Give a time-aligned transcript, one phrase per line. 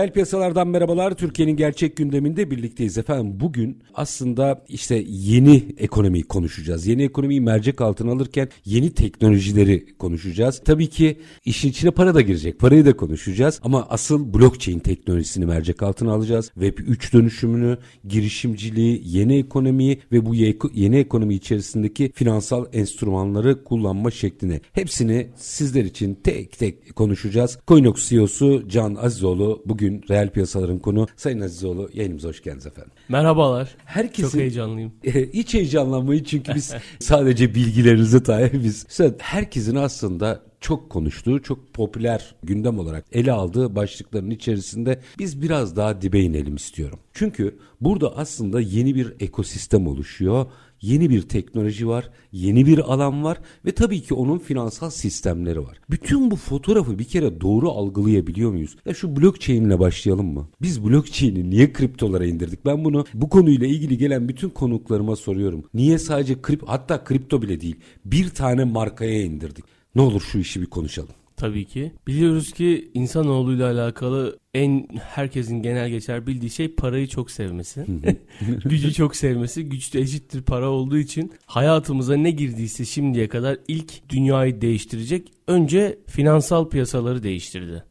[0.00, 1.14] Reel piyasalardan merhabalar.
[1.14, 3.40] Türkiye'nin gerçek gündeminde birlikteyiz efendim.
[3.40, 6.86] Bugün aslında işte yeni ekonomiyi konuşacağız.
[6.86, 10.62] Yeni ekonomiyi mercek altına alırken yeni teknolojileri konuşacağız.
[10.64, 12.58] Tabii ki işin içine para da girecek.
[12.58, 13.60] Parayı da konuşacağız.
[13.62, 16.50] Ama asıl blockchain teknolojisini mercek altına alacağız.
[16.54, 17.78] Web 3 dönüşümünü,
[18.08, 20.34] girişimciliği, yeni ekonomiyi ve bu
[20.74, 24.60] yeni ekonomi içerisindeki finansal enstrümanları kullanma şeklini.
[24.72, 27.58] Hepsini sizler için tek tek konuşacağız.
[27.68, 32.92] Coinox CEO'su Can Azizoğlu bugün Bugün reel piyasaların konu Sayın Azizoğlu yayınımıza hoş geldiniz efendim.
[33.08, 33.76] Merhabalar.
[33.84, 34.92] Herkesin, Çok heyecanlıyım.
[35.32, 38.86] hiç heyecanlanmayın çünkü biz sadece bilgilerinize tabiiz.
[39.18, 46.02] Herkesin aslında çok konuştuğu, çok popüler gündem olarak ele aldığı başlıkların içerisinde biz biraz daha
[46.02, 46.98] dibe inelim istiyorum.
[47.12, 50.46] Çünkü burada aslında yeni bir ekosistem oluşuyor
[50.82, 55.80] yeni bir teknoloji var, yeni bir alan var ve tabii ki onun finansal sistemleri var.
[55.90, 58.76] Bütün bu fotoğrafı bir kere doğru algılayabiliyor muyuz?
[58.86, 60.48] Ya şu blockchain ile başlayalım mı?
[60.62, 62.64] Biz blockchain'i niye kriptolara indirdik?
[62.66, 65.64] Ben bunu bu konuyla ilgili gelen bütün konuklarıma soruyorum.
[65.74, 69.64] Niye sadece kripto hatta kripto bile değil bir tane markaya indirdik?
[69.94, 71.19] Ne olur şu işi bir konuşalım.
[71.40, 71.92] Tabii ki.
[72.06, 77.86] Biliyoruz ki insanoğluyla alakalı en herkesin genel geçer bildiği şey parayı çok sevmesi.
[78.64, 79.68] Gücü çok sevmesi.
[79.68, 85.98] Güç de eşittir para olduğu için hayatımıza ne girdiyse şimdiye kadar ilk dünyayı değiştirecek önce
[86.06, 87.84] finansal piyasaları değiştirdi.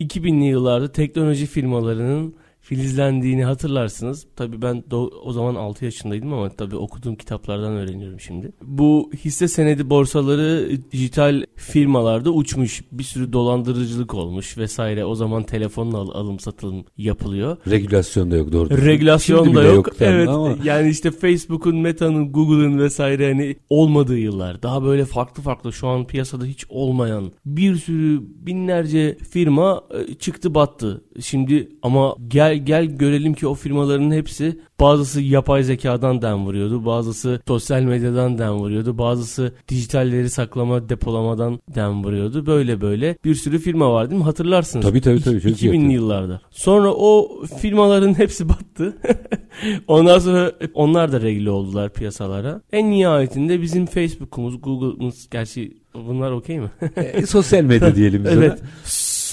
[0.00, 2.34] 2000'li yıllarda teknoloji firmalarının
[2.64, 4.26] filizlendiğini hatırlarsınız.
[4.36, 4.84] Tabii ben
[5.24, 8.52] o zaman 6 yaşındaydım ama tabii okuduğum kitaplardan öğreniyorum şimdi.
[8.62, 12.82] Bu hisse senedi borsaları dijital firmalarda uçmuş.
[12.92, 15.04] Bir sürü dolandırıcılık olmuş vesaire.
[15.04, 17.56] O zaman telefonla al alım satılım yapılıyor.
[17.70, 18.70] Regülasyon da yok doğru.
[18.70, 19.74] Regülasyon da yok.
[19.74, 20.28] yok evet.
[20.28, 20.56] Ama.
[20.64, 24.62] Yani işte Facebook'un, Meta'nın, Google'ın vesaire hani olmadığı yıllar.
[24.62, 30.54] Daha böyle farklı farklı şu an piyasada hiç olmayan bir sürü binlerce firma e, çıktı
[30.54, 31.04] battı.
[31.20, 36.86] Şimdi ama gel gel görelim ki o firmaların hepsi bazısı yapay zekadan dem vuruyordu.
[36.86, 38.98] Bazısı sosyal medyadan dem vuruyordu.
[38.98, 42.46] Bazısı dijitalleri saklama depolamadan dem vuruyordu.
[42.46, 44.24] Böyle böyle bir sürü firma var değil mi?
[44.24, 44.86] Hatırlarsınız.
[44.86, 45.36] Tabii tabii tabii.
[45.36, 46.40] 2000'li yıllarda.
[46.50, 48.96] Sonra o firmaların hepsi battı.
[49.88, 52.60] Ondan sonra onlar da regüle oldular piyasalara.
[52.72, 56.70] En nihayetinde bizim Facebook'umuz, Google'ımız gerçi bunlar okey mi?
[56.96, 58.62] e, sosyal medya diyelim biz Evet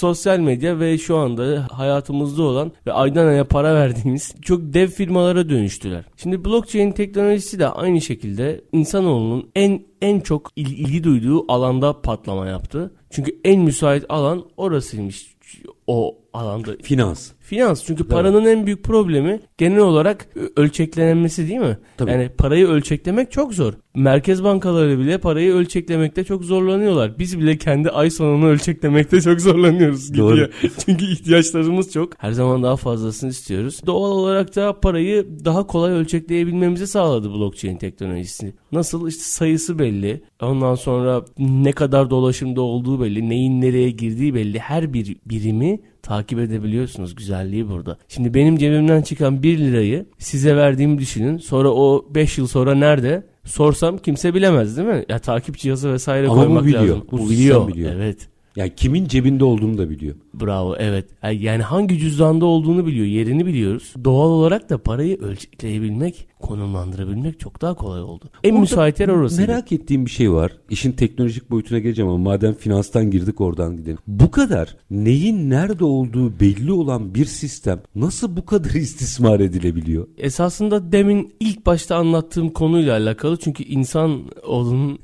[0.02, 5.48] sosyal medya ve şu anda hayatımızda olan ve aydan aya para verdiğimiz çok dev firmalara
[5.48, 6.04] dönüştüler.
[6.16, 12.94] Şimdi blockchain teknolojisi de aynı şekilde insanoğlunun en en çok ilgi duyduğu alanda patlama yaptı.
[13.10, 15.36] Çünkü en müsait alan orasıymış
[15.92, 16.76] o alanda.
[16.82, 17.30] Finans.
[17.40, 21.78] Finans çünkü paranın en büyük problemi genel olarak ölçeklenmesi değil mi?
[21.96, 22.10] Tabii.
[22.10, 23.72] Yani parayı ölçeklemek çok zor.
[23.94, 27.18] Merkez bankaları bile parayı ölçeklemekte çok zorlanıyorlar.
[27.18, 30.18] Biz bile kendi ay sonunu ölçeklemekte çok zorlanıyoruz.
[30.18, 30.50] Doğru.
[30.86, 32.12] çünkü ihtiyaçlarımız çok.
[32.18, 33.80] Her zaman daha fazlasını istiyoruz.
[33.86, 38.54] Doğal olarak da parayı daha kolay ölçekleyebilmemizi sağladı blockchain teknolojisi.
[38.72, 39.08] Nasıl?
[39.08, 40.22] işte sayısı belli.
[40.42, 43.28] Ondan sonra ne kadar dolaşımda olduğu belli.
[43.28, 44.58] Neyin nereye girdiği belli.
[44.58, 47.14] Her bir birimi takip edebiliyorsunuz.
[47.14, 47.98] Güzelliği burada.
[48.08, 51.38] Şimdi benim cebimden çıkan 1 lirayı size verdiğimi düşünün.
[51.38, 53.26] Sonra o 5 yıl sonra nerede?
[53.44, 55.04] Sorsam kimse bilemez değil mi?
[55.08, 56.82] Ya takip cihazı vesaire Ama koymak bu biliyor.
[56.82, 57.04] lazım.
[57.12, 57.68] Bu biliyor.
[57.68, 57.92] biliyor.
[57.92, 58.28] Evet.
[58.56, 60.14] Yani kimin cebinde olduğunu da biliyor.
[60.34, 61.06] Bravo evet.
[61.32, 63.94] Yani hangi cüzdanda olduğunu biliyor, yerini biliyoruz.
[64.04, 68.24] Doğal olarak da parayı ölçekleyebilmek, konumlandırabilmek çok daha kolay oldu.
[68.44, 69.40] En Orada müsait yer orası.
[69.40, 70.52] Merak ettiğim bir şey var.
[70.70, 73.98] İşin teknolojik boyutuna geleceğim ama madem finanstan girdik oradan gidelim.
[74.06, 80.08] Bu kadar neyin nerede olduğu belli olan bir sistem nasıl bu kadar istismar edilebiliyor?
[80.18, 84.98] Esasında demin ilk başta anlattığım konuyla alakalı çünkü insan olunun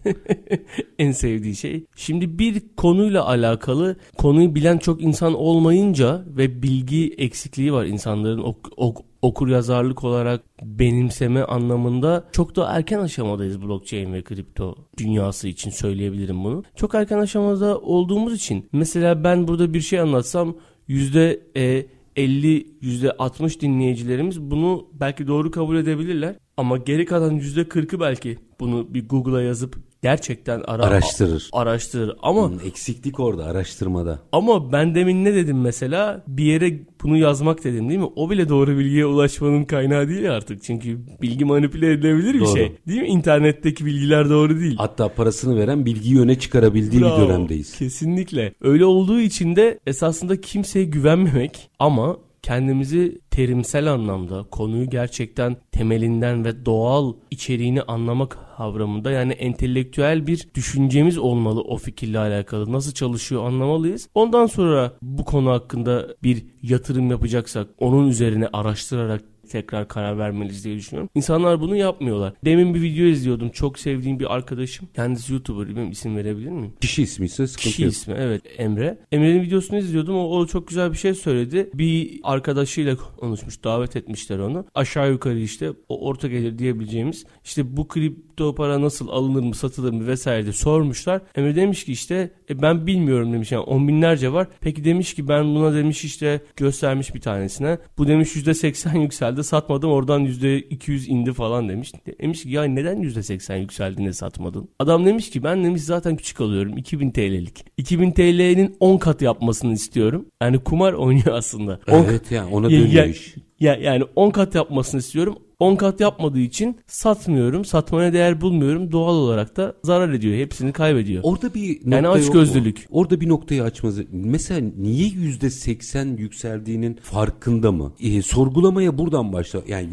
[0.99, 1.85] en sevdiği şey.
[1.97, 8.71] Şimdi bir konuyla alakalı konuyu bilen çok insan olmayınca ve bilgi eksikliği var insanların ok,
[8.77, 15.71] ok, okur yazarlık olarak benimseme anlamında çok da erken aşamadayız blockchain ve kripto dünyası için
[15.71, 16.65] söyleyebilirim bunu.
[16.77, 20.57] Çok erken aşamada olduğumuz için mesela ben burada bir şey anlatsam
[20.89, 21.87] yüzde e,
[22.17, 26.35] 50 %60 dinleyicilerimiz bunu belki doğru kabul edebilirler.
[26.59, 31.51] Ama geri kalan %40'ı belki bunu bir Google'a yazıp gerçekten ara, araştırır.
[31.53, 34.19] Araştırır ama hmm, eksiklik orada araştırmada.
[34.33, 36.25] Ama ben demin ne dedim mesela?
[36.29, 38.09] Bir yere bunu yazmak dedim değil mi?
[38.17, 40.63] O bile doğru bilgiye ulaşmanın kaynağı değil artık.
[40.63, 42.57] Çünkü bilgi manipüle edilebilir bir doğru.
[42.57, 42.77] şey.
[42.89, 43.09] Değil mi?
[43.09, 44.77] İnternetteki bilgiler doğru değil.
[44.79, 47.79] Hatta parasını veren bilgiyi öne çıkarabildiği Bravo, bir dönemdeyiz.
[47.79, 48.55] Kesinlikle.
[48.61, 52.17] Öyle olduğu için de esasında kimseye güvenmemek ama
[52.49, 61.19] kendimizi terimsel anlamda konuyu gerçekten temelinden ve doğal içeriğini anlamak kavramında yani entelektüel bir düşüncemiz
[61.19, 62.73] olmalı o fikirle alakalı.
[62.73, 64.09] Nasıl çalışıyor anlamalıyız.
[64.15, 70.77] Ondan sonra bu konu hakkında bir yatırım yapacaksak onun üzerine araştırarak tekrar karar vermeliyiz diye
[70.77, 71.11] düşünüyorum.
[71.15, 72.33] İnsanlar bunu yapmıyorlar.
[72.45, 73.51] Demin bir video izliyordum.
[73.51, 74.89] Çok sevdiğim bir arkadaşım.
[74.95, 75.69] Kendisi YouTuber.
[75.69, 76.73] Bilmiyorum isim verebilir miyim?
[76.81, 77.93] Kişi ismi ise sıkıntı Kişi yok.
[77.93, 78.99] ismi evet Emre.
[79.13, 80.15] Emre'nin videosunu izliyordum.
[80.17, 81.71] O, o çok güzel bir şey söyledi.
[81.75, 83.65] Bir arkadaşıyla konuşmuş.
[83.65, 84.65] Davet etmişler onu.
[84.75, 87.89] Aşağı yukarı işte o orta gelir diyebileceğimiz işte bu
[88.39, 91.21] kripto para nasıl alınır mı satılır mı vesaire de sormuşlar.
[91.35, 94.49] Emre demiş ki işte e, ben bilmiyorum demiş yani on binlerce var.
[94.61, 97.79] Peki demiş ki ben buna demiş işte göstermiş bir tanesine.
[97.99, 101.93] Bu demiş %80 yükseldi satmadım oradan %200 indi falan demiş.
[102.21, 104.69] Demiş ki ya neden %80 yükseldiğinde satmadın?
[104.79, 107.65] Adam demiş ki ben demiş zaten küçük alıyorum 2000 TL'lik.
[107.77, 110.27] 2000 TL'nin 10 kat yapmasını istiyorum.
[110.43, 111.81] Yani kumar oynuyor aslında.
[111.89, 113.35] Evet yani ona dönüyor iş.
[113.61, 115.39] Ya, yani 10 kat yapmasını istiyorum.
[115.59, 117.65] 10 kat yapmadığı için satmıyorum.
[117.65, 118.93] Satmaya değer bulmuyorum.
[118.93, 120.37] Doğal olarak da zarar ediyor.
[120.37, 121.23] Hepsini kaybediyor.
[121.25, 122.87] Orada bir nokta yani aç gözlülük.
[122.91, 124.07] Orada bir noktayı açmazı.
[124.13, 127.93] Mesela niye %80 yükseldiğinin farkında mı?
[128.01, 129.63] E, sorgulamaya buradan başla.
[129.69, 129.89] Yani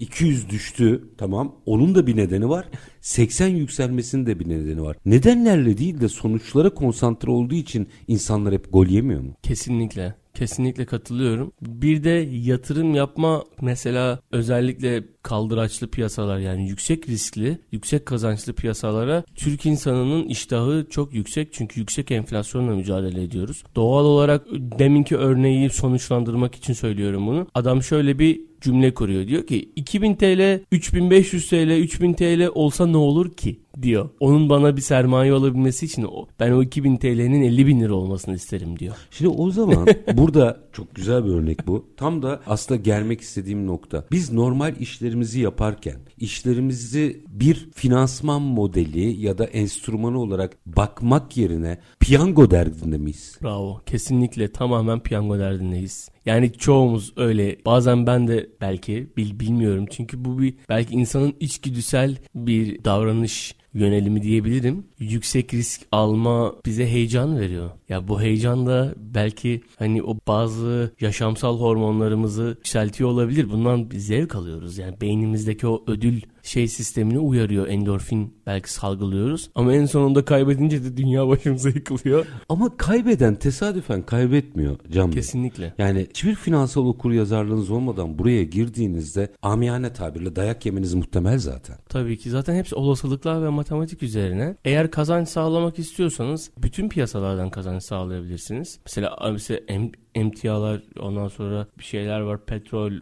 [0.00, 1.04] %200 düştü.
[1.18, 1.54] Tamam.
[1.66, 2.66] Onun da bir nedeni var.
[3.00, 4.96] 80 yükselmesinin de bir nedeni var.
[5.04, 9.30] Nedenlerle değil de sonuçlara konsantre olduğu için insanlar hep gol yemiyor mu?
[9.42, 10.14] Kesinlikle.
[10.38, 11.52] Kesinlikle katılıyorum.
[11.60, 19.66] Bir de yatırım yapma mesela özellikle kaldıraçlı piyasalar yani yüksek riskli, yüksek kazançlı piyasalara Türk
[19.66, 23.64] insanının iştahı çok yüksek çünkü yüksek enflasyonla mücadele ediyoruz.
[23.76, 27.46] Doğal olarak deminki örneği sonuçlandırmak için söylüyorum bunu.
[27.54, 29.28] Adam şöyle bir cümle kuruyor.
[29.28, 33.60] Diyor ki 2000 TL, 3500 TL, 3000 TL olsa ne olur ki?
[33.82, 34.08] diyor.
[34.20, 38.34] Onun bana bir sermaye olabilmesi için o, ben o 2000 TL'nin 50 bin lira olmasını
[38.34, 38.94] isterim diyor.
[39.10, 41.86] Şimdi o zaman burada çok güzel bir örnek bu.
[41.96, 44.04] Tam da aslında gelmek istediğim nokta.
[44.12, 52.50] Biz normal işlerimizi yaparken işlerimizi bir finansman modeli ya da enstrümanı olarak bakmak yerine piyango
[52.50, 53.38] derdinde miyiz?
[53.42, 53.80] Bravo.
[53.86, 56.10] Kesinlikle tamamen piyango derdindeyiz.
[56.28, 57.56] Yani çoğumuz öyle.
[57.66, 59.86] Bazen ben de belki bil, bilmiyorum.
[59.90, 64.86] Çünkü bu bir belki insanın içgüdüsel bir davranış yönelimi diyebilirim.
[64.98, 67.70] Yüksek risk alma bize heyecan veriyor.
[67.88, 73.50] Ya bu heyecan da belki hani o bazı yaşamsal hormonlarımızı yükseltiyor olabilir.
[73.50, 74.78] Bundan zevk alıyoruz.
[74.78, 77.68] Yani beynimizdeki o ödül şey sistemini uyarıyor.
[77.68, 79.50] Endorfin belki salgılıyoruz.
[79.54, 82.26] Ama en sonunda kaybedince de dünya başımıza yıkılıyor.
[82.48, 85.74] Ama kaybeden tesadüfen kaybetmiyor Can Kesinlikle.
[85.78, 91.76] Yani hiçbir finansal okur yazarlığınız olmadan buraya girdiğinizde amiyane tabirle dayak yemeniz muhtemel zaten.
[91.88, 94.56] Tabii ki zaten hepsi olasılıklar ve matematik üzerine.
[94.64, 98.78] Eğer kazanç sağlamak istiyorsanız bütün piyasalardan kazanç sağlayabilirsiniz.
[98.86, 102.92] Mesela, mesela em, emtialar ondan sonra bir şeyler var petrol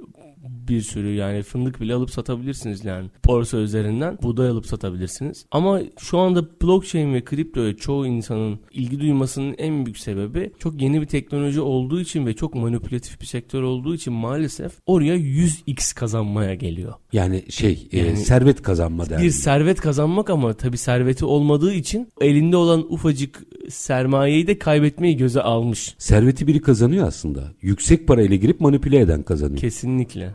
[0.48, 5.46] bir sürü yani fındık bile alıp satabilirsiniz yani borsa üzerinden buğday alıp satabilirsiniz.
[5.50, 11.00] Ama şu anda blockchain ve kriptoya çoğu insanın ilgi duymasının en büyük sebebi çok yeni
[11.00, 16.54] bir teknoloji olduğu için ve çok manipülatif bir sektör olduğu için maalesef oraya 100x kazanmaya
[16.54, 16.94] geliyor.
[17.12, 19.22] Yani şey e, yani, e, servet kazanma derdi.
[19.22, 25.42] Bir servet kazanmak ama tabii serveti olmadığı için elinde olan ufacık sermayeyi de kaybetmeyi göze
[25.42, 25.94] almış.
[25.98, 27.52] Serveti biri kazanıyor aslında.
[27.62, 29.60] Yüksek parayla girip manipüle eden kazanıyor.
[29.60, 30.34] Kesinlikle.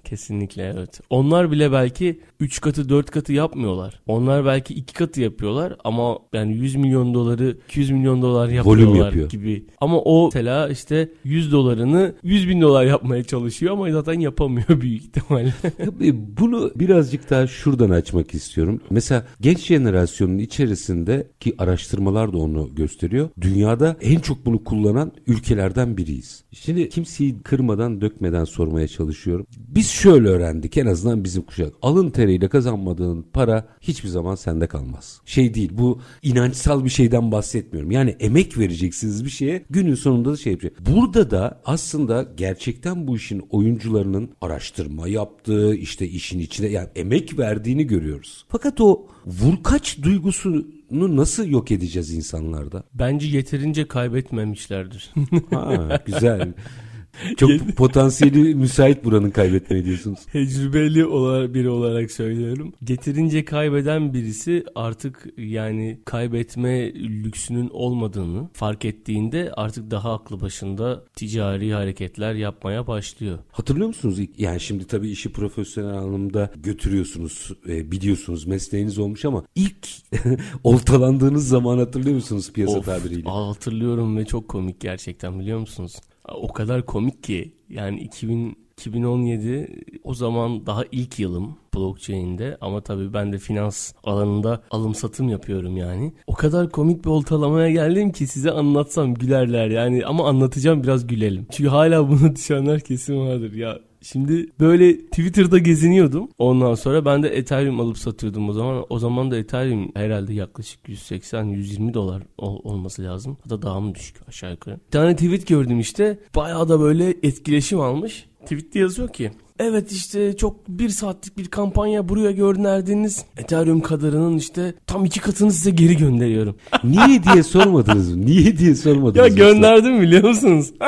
[0.11, 1.01] Kesinlikle evet.
[1.09, 3.99] Onlar bile belki 3 katı 4 katı yapmıyorlar.
[4.07, 9.29] Onlar belki 2 katı yapıyorlar ama yani 100 milyon doları 200 milyon dolar yapıyorlar yapıyor.
[9.29, 9.65] gibi.
[9.81, 15.01] Ama o mesela işte 100 dolarını 100 bin dolar yapmaya çalışıyor ama zaten yapamıyor büyük
[15.01, 15.53] ihtimalle.
[16.39, 18.81] Bunu birazcık daha şuradan açmak istiyorum.
[18.89, 23.29] Mesela genç jenerasyonun içerisinde ki araştırmalar da onu gösteriyor.
[23.41, 26.43] Dünyada en çok bunu kullanan ülkelerden biriyiz.
[26.51, 29.45] Şimdi kimseyi kırmadan dökmeden sormaya çalışıyorum.
[29.57, 31.73] Biz şöyle öğrendik en azından bizim kuşak.
[31.81, 35.21] Alın teriyle kazanmadığın para hiçbir zaman sende kalmaz.
[35.25, 37.91] Şey değil bu inançsal bir şeyden bahsetmiyorum.
[37.91, 40.73] Yani emek vereceksiniz bir şeye günün sonunda da şey yapacak.
[40.79, 47.87] Burada da aslında gerçekten bu işin oyuncularının araştırma yaptığı işte işin içine yani emek verdiğini
[47.87, 48.45] görüyoruz.
[48.49, 52.83] Fakat o vurkaç duygusunu nasıl yok edeceğiz insanlarda?
[52.93, 55.13] Bence yeterince kaybetmemişlerdir.
[55.53, 56.53] ha, güzel.
[57.37, 60.19] Çok potansiyeli müsait buranın kaybetmeye diyorsunuz.
[60.31, 62.73] Tecrübeli olarak biri olarak söylüyorum.
[62.83, 71.73] Getirince kaybeden birisi artık yani kaybetme lüksünün olmadığını fark ettiğinde artık daha aklı başında ticari
[71.73, 73.39] hareketler yapmaya başlıyor.
[73.51, 74.19] Hatırlıyor musunuz?
[74.37, 79.87] Yani şimdi tabii işi profesyonel anlamda götürüyorsunuz, e, biliyorsunuz mesleğiniz olmuş ama ilk
[80.63, 83.29] oltalandığınız zaman hatırlıyor musunuz piyasa of, tabiriyle?
[83.29, 85.93] Hatırlıyorum ve çok komik gerçekten biliyor musunuz?
[86.29, 89.67] O kadar komik ki yani 2000 2017
[90.03, 95.77] o zaman daha ilk yılım blockchain'de ama tabii ben de finans alanında alım satım yapıyorum
[95.77, 96.13] yani.
[96.27, 101.47] O kadar komik bir oltalamaya geldim ki size anlatsam gülerler yani ama anlatacağım biraz gülelim.
[101.51, 103.79] Çünkü hala bunu düşünenler kesin vardır ya.
[104.01, 106.29] Şimdi böyle Twitter'da geziniyordum.
[106.37, 108.85] Ondan sonra ben de Ethereum alıp satıyordum o zaman.
[108.89, 113.37] O zaman da Ethereum herhalde yaklaşık 180-120 dolar ol- olması lazım.
[113.43, 114.75] Hatta daha mı düşük aşağı yukarı.
[114.87, 116.19] Bir tane tweet gördüm işte.
[116.35, 118.25] Bayağı da böyle etkileşim almış.
[118.43, 124.73] Tweette yazıyor ki Evet işte çok bir saatlik bir kampanya buraya gönderdiğiniz Ethereum kadarının işte
[124.87, 126.55] tam iki katını size geri gönderiyorum.
[126.83, 128.25] Niye diye sormadınız mı?
[128.25, 130.73] Niye diye sormadınız Ya gönderdim biliyor musunuz?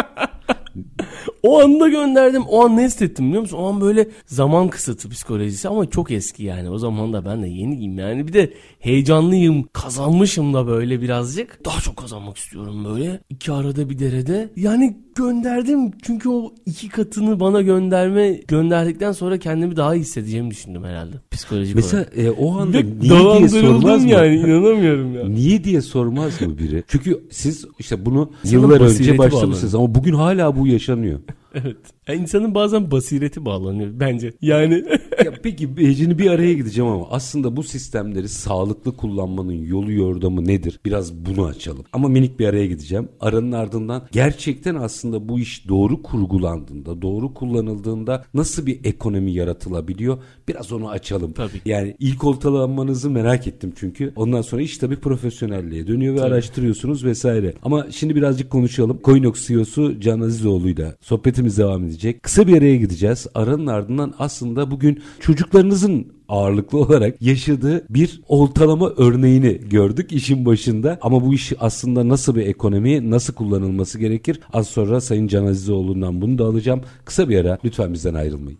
[1.43, 2.43] o anda gönderdim.
[2.49, 3.57] O an ne hissettim biliyor musun?
[3.57, 6.69] O an böyle zaman kısıtı psikolojisi ama çok eski yani.
[6.69, 8.27] O zaman da ben de yeniyim yani.
[8.27, 9.63] Bir de heyecanlıyım.
[9.73, 11.65] Kazanmışım da böyle birazcık.
[11.65, 13.19] Daha çok kazanmak istiyorum böyle.
[13.29, 14.49] İki arada bir derede.
[14.55, 15.91] Yani gönderdim.
[16.03, 21.15] Çünkü o iki katını bana gönderme gönderdikten sonra kendimi daha iyi hissedeceğimi düşündüm herhalde.
[21.31, 22.17] Psikolojik Mesela olarak.
[22.17, 24.09] E, o anda Ve niye diye sormaz mı?
[24.09, 25.27] yani inanamıyorum ya.
[25.27, 26.83] Niye diye sormaz mı biri?
[26.87, 31.19] Çünkü siz işte bunu Sana yıllar önce başlamışsınız ama bugün hala bu yaşanıyor.
[31.53, 31.77] Evet.
[32.07, 34.33] Yani insanın bazen basireti bağlanıyor bence.
[34.41, 34.83] Yani.
[35.25, 40.79] ya peki şimdi bir araya gideceğim ama aslında bu sistemleri sağlıklı kullanmanın yolu yordamı nedir?
[40.85, 41.85] Biraz bunu açalım.
[41.93, 43.09] Ama minik bir araya gideceğim.
[43.19, 50.17] Aranın ardından gerçekten aslında bu iş doğru kurgulandığında, doğru kullanıldığında nasıl bir ekonomi yaratılabiliyor?
[50.47, 51.33] Biraz onu açalım.
[51.33, 51.61] Tabii.
[51.65, 54.13] Yani ilk oltalanmanızı merak ettim çünkü.
[54.15, 56.27] Ondan sonra iş tabii profesyonelliğe dönüyor ve tabii.
[56.27, 57.53] araştırıyorsunuz vesaire.
[57.63, 58.99] Ama şimdi birazcık konuşalım.
[59.03, 60.95] Coinox CEO'su Can Azizoğlu'yla
[61.43, 62.23] sohbetimiz devam edecek.
[62.23, 63.27] Kısa bir araya gideceğiz.
[63.35, 70.97] Aranın ardından aslında bugün çocuklarınızın ağırlıklı olarak yaşadığı bir oltalama örneğini gördük işin başında.
[71.01, 74.39] Ama bu iş aslında nasıl bir ekonomi, nasıl kullanılması gerekir?
[74.53, 76.81] Az sonra Sayın Can Azizoğlu'ndan bunu da alacağım.
[77.05, 78.59] Kısa bir ara lütfen bizden ayrılmayın.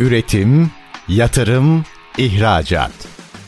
[0.00, 0.70] Üretim,
[1.08, 1.84] yatırım,
[2.18, 2.92] ihracat.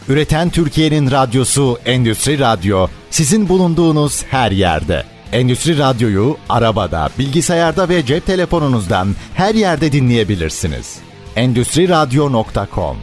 [0.09, 5.12] Üreten Türkiye'nin radyosu Endüstri Radyo sizin bulunduğunuz her yerde.
[5.33, 10.99] Endüstri Radyo'yu arabada, bilgisayarda ve cep telefonunuzdan her yerde dinleyebilirsiniz.
[11.37, 12.97] Endüstri Radyo.com